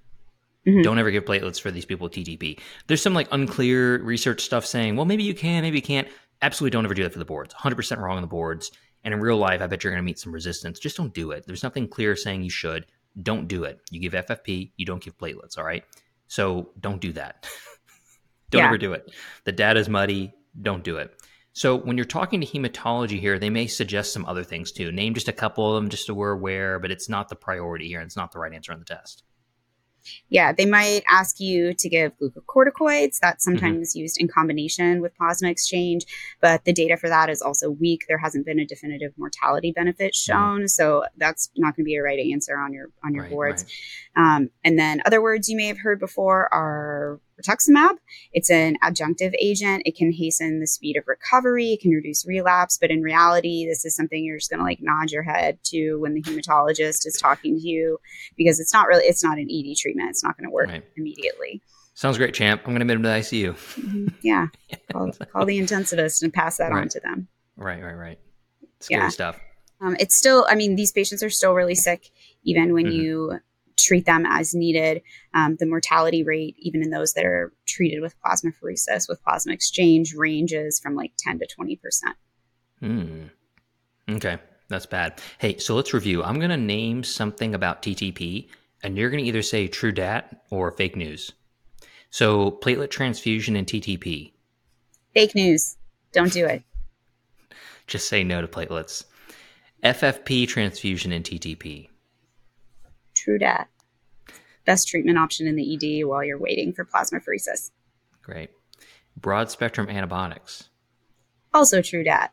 Mm-hmm. 0.66 0.82
Don't 0.82 0.98
ever 0.98 1.10
give 1.10 1.24
platelets 1.24 1.60
for 1.60 1.70
these 1.70 1.84
people 1.84 2.04
with 2.04 2.12
TTP. 2.12 2.58
There's 2.86 3.02
some 3.02 3.14
like 3.14 3.28
unclear 3.32 3.98
research 4.02 4.42
stuff 4.42 4.64
saying, 4.64 4.96
well, 4.96 5.04
maybe 5.04 5.24
you 5.24 5.34
can, 5.34 5.62
maybe 5.62 5.78
you 5.78 5.82
can't. 5.82 6.08
Absolutely 6.40 6.70
don't 6.70 6.84
ever 6.84 6.94
do 6.94 7.02
that 7.02 7.12
for 7.12 7.18
the 7.18 7.24
boards. 7.24 7.54
100% 7.54 7.98
wrong 7.98 8.16
on 8.16 8.22
the 8.22 8.28
boards. 8.28 8.70
And 9.04 9.12
in 9.12 9.20
real 9.20 9.36
life, 9.36 9.60
I 9.60 9.66
bet 9.66 9.82
you're 9.82 9.92
going 9.92 10.02
to 10.02 10.06
meet 10.06 10.18
some 10.18 10.32
resistance. 10.32 10.78
Just 10.78 10.96
don't 10.96 11.12
do 11.12 11.32
it. 11.32 11.44
There's 11.46 11.62
nothing 11.62 11.88
clear 11.88 12.14
saying 12.14 12.42
you 12.42 12.50
should. 12.50 12.86
Don't 13.20 13.48
do 13.48 13.64
it. 13.64 13.80
You 13.90 14.00
give 14.00 14.12
FFP, 14.12 14.72
you 14.76 14.86
don't 14.86 15.02
give 15.02 15.18
platelets. 15.18 15.58
All 15.58 15.64
right. 15.64 15.84
So 16.28 16.70
don't 16.80 17.00
do 17.00 17.12
that. 17.12 17.48
don't 18.50 18.60
yeah. 18.60 18.68
ever 18.68 18.78
do 18.78 18.92
it. 18.92 19.10
The 19.44 19.52
data 19.52 19.80
is 19.80 19.88
muddy. 19.88 20.32
Don't 20.60 20.84
do 20.84 20.96
it. 20.96 21.14
So 21.52 21.76
when 21.76 21.98
you're 21.98 22.06
talking 22.06 22.40
to 22.40 22.46
hematology 22.46 23.20
here, 23.20 23.38
they 23.38 23.50
may 23.50 23.66
suggest 23.66 24.12
some 24.12 24.24
other 24.24 24.44
things 24.44 24.72
too. 24.72 24.90
Name 24.90 25.14
just 25.14 25.28
a 25.28 25.32
couple 25.32 25.68
of 25.68 25.74
them 25.74 25.90
just 25.90 26.06
so 26.06 26.14
we're 26.14 26.32
aware, 26.32 26.78
but 26.78 26.90
it's 26.90 27.08
not 27.08 27.28
the 27.28 27.36
priority 27.36 27.88
here. 27.88 28.00
And 28.00 28.06
it's 28.06 28.16
not 28.16 28.32
the 28.32 28.38
right 28.38 28.52
answer 28.52 28.72
on 28.72 28.78
the 28.78 28.84
test. 28.84 29.24
Yeah, 30.28 30.52
they 30.52 30.66
might 30.66 31.02
ask 31.08 31.40
you 31.40 31.74
to 31.74 31.88
give 31.88 32.12
glucocorticoids. 32.18 33.18
That's 33.20 33.46
mm-hmm. 33.46 33.58
sometimes 33.58 33.90
mm-hmm. 33.90 34.00
used 34.00 34.20
in 34.20 34.28
combination 34.28 35.00
with 35.00 35.16
plasma 35.16 35.48
exchange, 35.48 36.04
but 36.40 36.64
the 36.64 36.72
data 36.72 36.96
for 36.96 37.08
that 37.08 37.30
is 37.30 37.42
also 37.42 37.70
weak. 37.70 38.04
There 38.08 38.18
hasn't 38.18 38.46
been 38.46 38.58
a 38.58 38.66
definitive 38.66 39.12
mortality 39.16 39.72
benefit 39.72 40.12
mm-hmm. 40.12 40.32
shown, 40.32 40.58
mm-hmm. 40.60 40.66
so 40.66 41.04
that's 41.16 41.50
not 41.56 41.76
going 41.76 41.84
to 41.84 41.88
be 41.88 41.96
a 41.96 42.02
right 42.02 42.18
answer 42.18 42.58
on 42.58 42.72
your 42.72 42.86
on 43.04 43.14
your 43.14 43.24
right, 43.24 43.32
boards. 43.32 43.64
Right. 44.16 44.36
Um, 44.36 44.50
and 44.64 44.78
then 44.78 45.02
other 45.04 45.22
words 45.22 45.48
you 45.48 45.56
may 45.56 45.66
have 45.66 45.78
heard 45.78 45.98
before 45.98 46.52
are 46.52 47.20
rituximab. 47.42 47.96
It's 48.32 48.50
an 48.50 48.76
adjunctive 48.82 49.34
agent. 49.38 49.82
It 49.84 49.96
can 49.96 50.12
hasten 50.12 50.60
the 50.60 50.66
speed 50.66 50.96
of 50.96 51.04
recovery. 51.06 51.72
It 51.72 51.80
can 51.80 51.90
reduce 51.90 52.26
relapse. 52.26 52.78
But 52.80 52.90
in 52.90 53.02
reality, 53.02 53.66
this 53.66 53.84
is 53.84 53.94
something 53.94 54.24
you're 54.24 54.38
just 54.38 54.50
going 54.50 54.60
to 54.60 54.64
like 54.64 54.78
nod 54.80 55.10
your 55.10 55.22
head 55.22 55.58
to 55.64 55.96
when 55.96 56.14
the 56.14 56.22
hematologist 56.22 57.06
is 57.06 57.18
talking 57.20 57.58
to 57.58 57.68
you 57.68 57.98
because 58.36 58.60
it's 58.60 58.72
not 58.72 58.86
really, 58.86 59.04
it's 59.04 59.24
not 59.24 59.38
an 59.38 59.48
ED 59.50 59.76
treatment. 59.76 60.10
It's 60.10 60.24
not 60.24 60.36
going 60.36 60.48
to 60.48 60.52
work 60.52 60.68
right. 60.68 60.84
immediately. 60.96 61.62
Sounds 61.94 62.16
great, 62.16 62.34
champ. 62.34 62.62
I'm 62.64 62.74
going 62.74 62.86
to 62.86 62.92
admit 62.92 62.96
him 62.96 63.02
to 63.02 63.08
the 63.08 63.14
ICU. 63.14 63.52
Mm-hmm. 63.52 64.08
Yeah. 64.22 64.46
call, 64.90 65.12
call, 65.12 65.44
the 65.44 65.58
intensivist 65.58 66.22
and 66.22 66.32
pass 66.32 66.56
that 66.56 66.72
right. 66.72 66.80
on 66.80 66.88
to 66.88 67.00
them. 67.00 67.28
Right, 67.56 67.82
right, 67.82 67.94
right. 67.94 68.18
Scary 68.80 69.02
yeah. 69.02 69.08
stuff. 69.08 69.38
Um, 69.80 69.96
it's 70.00 70.16
still, 70.16 70.46
I 70.48 70.54
mean, 70.54 70.76
these 70.76 70.92
patients 70.92 71.22
are 71.22 71.30
still 71.30 71.54
really 71.54 71.74
sick, 71.74 72.10
even 72.44 72.72
when 72.72 72.86
mm-hmm. 72.86 72.94
you 72.94 73.40
treat 73.76 74.06
them 74.06 74.24
as 74.26 74.54
needed. 74.54 75.02
Um, 75.34 75.56
the 75.58 75.66
mortality 75.66 76.22
rate, 76.22 76.56
even 76.58 76.82
in 76.82 76.90
those 76.90 77.12
that 77.14 77.24
are 77.24 77.52
treated 77.66 78.00
with 78.00 78.14
plasmapheresis, 78.22 79.08
with 79.08 79.22
plasma 79.22 79.52
exchange, 79.52 80.14
ranges 80.14 80.80
from 80.80 80.94
like 80.94 81.12
10 81.18 81.38
to 81.40 81.46
20%. 81.46 81.78
Mm. 82.82 83.30
Okay, 84.10 84.38
that's 84.68 84.86
bad. 84.86 85.20
Hey, 85.38 85.58
so 85.58 85.74
let's 85.74 85.94
review. 85.94 86.22
I'm 86.22 86.38
going 86.38 86.50
to 86.50 86.56
name 86.56 87.04
something 87.04 87.54
about 87.54 87.82
TTP, 87.82 88.48
and 88.82 88.96
you're 88.96 89.10
going 89.10 89.22
to 89.22 89.28
either 89.28 89.42
say 89.42 89.68
true 89.68 89.92
dat 89.92 90.42
or 90.50 90.72
fake 90.72 90.96
news. 90.96 91.32
So, 92.10 92.50
platelet 92.50 92.90
transfusion 92.90 93.56
and 93.56 93.66
TTP. 93.66 94.32
Fake 95.14 95.34
news. 95.34 95.76
Don't 96.12 96.32
do 96.32 96.46
it. 96.46 96.62
Just 97.86 98.08
say 98.08 98.22
no 98.22 98.40
to 98.42 98.48
platelets. 98.48 99.04
FFP 99.82 100.46
transfusion 100.46 101.10
and 101.12 101.24
TTP. 101.24 101.88
True 103.22 103.38
dat. 103.38 103.68
Best 104.64 104.88
treatment 104.88 105.16
option 105.16 105.46
in 105.46 105.54
the 105.54 105.74
ED 105.74 106.04
while 106.06 106.24
you're 106.24 106.40
waiting 106.40 106.72
for 106.72 106.84
plasmapheresis. 106.84 107.70
Great. 108.20 108.50
Broad 109.16 109.48
spectrum 109.48 109.88
antibiotics. 109.88 110.70
Also 111.54 111.82
true 111.82 112.02
dat. 112.02 112.32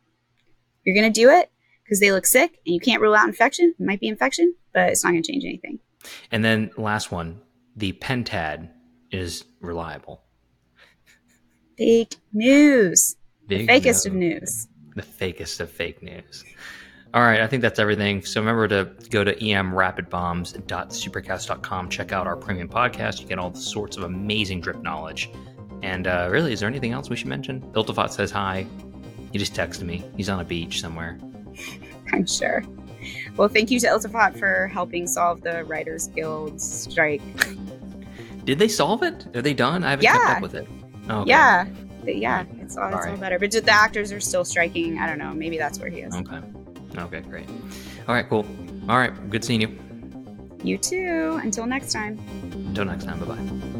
You're 0.83 0.95
going 0.95 1.11
to 1.11 1.21
do 1.21 1.29
it 1.29 1.51
because 1.83 1.99
they 1.99 2.11
look 2.11 2.25
sick 2.25 2.59
and 2.65 2.73
you 2.73 2.79
can't 2.79 3.01
rule 3.01 3.13
out 3.13 3.27
infection. 3.27 3.75
It 3.79 3.85
might 3.85 3.99
be 3.99 4.07
infection, 4.07 4.55
but 4.73 4.89
it's 4.89 5.03
not 5.03 5.11
going 5.11 5.21
to 5.21 5.31
change 5.31 5.43
anything. 5.43 5.77
And 6.31 6.43
then 6.43 6.71
last 6.75 7.11
one, 7.11 7.41
the 7.75 7.91
pentad 7.93 8.69
is 9.11 9.45
reliable. 9.59 10.21
Fake 11.77 12.15
news. 12.33 13.15
Big 13.45 13.67
the 13.67 13.67
fakest 13.67 14.07
of 14.07 14.13
news. 14.13 14.67
The 14.95 15.03
fakest 15.03 15.59
of 15.59 15.69
fake 15.69 16.01
news. 16.01 16.43
All 17.11 17.23
right, 17.23 17.41
I 17.41 17.47
think 17.47 17.63
that's 17.63 17.79
everything. 17.79 18.23
So 18.23 18.39
remember 18.39 18.67
to 18.67 18.91
go 19.09 19.23
to 19.23 19.35
emrapidbombs.supercast.com, 19.35 21.89
check 21.89 22.11
out 22.11 22.27
our 22.27 22.35
premium 22.35 22.69
podcast. 22.69 23.19
You 23.19 23.25
get 23.27 23.39
all 23.39 23.51
sorts 23.55 23.97
of 23.97 24.03
amazing 24.03 24.61
drip 24.61 24.83
knowledge. 24.83 25.31
And 25.81 26.05
uh, 26.05 26.27
really, 26.29 26.53
is 26.53 26.59
there 26.59 26.69
anything 26.69 26.91
else 26.91 27.09
we 27.09 27.15
should 27.15 27.25
mention? 27.27 27.61
Iltifat 27.71 28.11
says 28.11 28.29
hi. 28.29 28.67
He 29.31 29.39
just 29.39 29.55
texted 29.55 29.81
me. 29.83 30.03
He's 30.17 30.29
on 30.29 30.39
a 30.39 30.43
beach 30.43 30.81
somewhere. 30.81 31.17
I'm 32.13 32.27
sure. 32.27 32.63
Well, 33.37 33.47
thank 33.47 33.71
you 33.71 33.79
to 33.79 33.87
Iltifat 33.87 34.37
for 34.37 34.67
helping 34.67 35.07
solve 35.07 35.41
the 35.41 35.63
Writers 35.63 36.09
Guild 36.09 36.61
strike. 36.61 37.23
Did 38.45 38.59
they 38.59 38.67
solve 38.67 39.01
it? 39.01 39.35
Are 39.35 39.41
they 39.41 39.55
done? 39.55 39.83
I 39.83 39.89
haven't 39.91 40.03
yeah. 40.03 40.17
kept 40.17 40.29
up 40.29 40.41
with 40.41 40.53
it. 40.53 40.67
Oh, 41.09 41.21
okay. 41.21 41.29
Yeah. 41.29 41.65
Yeah, 42.05 42.45
it's 42.59 42.77
all, 42.77 42.87
it's 42.87 43.05
right. 43.05 43.11
all 43.11 43.17
better. 43.17 43.39
But 43.39 43.51
the 43.51 43.71
actors 43.71 44.11
are 44.11 44.19
still 44.19 44.45
striking. 44.45 44.99
I 44.99 45.05
don't 45.05 45.19
know. 45.19 45.33
Maybe 45.33 45.57
that's 45.57 45.79
where 45.79 45.89
he 45.89 45.99
is. 45.99 46.15
Okay. 46.15 46.39
Okay, 46.97 47.21
great. 47.21 47.47
All 48.07 48.15
right, 48.15 48.27
cool. 48.27 48.45
All 48.87 48.97
right, 48.97 49.29
good 49.29 49.43
seeing 49.43 49.61
you. 49.61 49.77
You 50.63 50.77
too. 50.77 51.39
Until 51.41 51.65
next 51.65 51.91
time. 51.93 52.19
Until 52.67 52.85
next 52.85 53.05
time. 53.05 53.19
Bye 53.19 53.35
bye. 53.35 53.75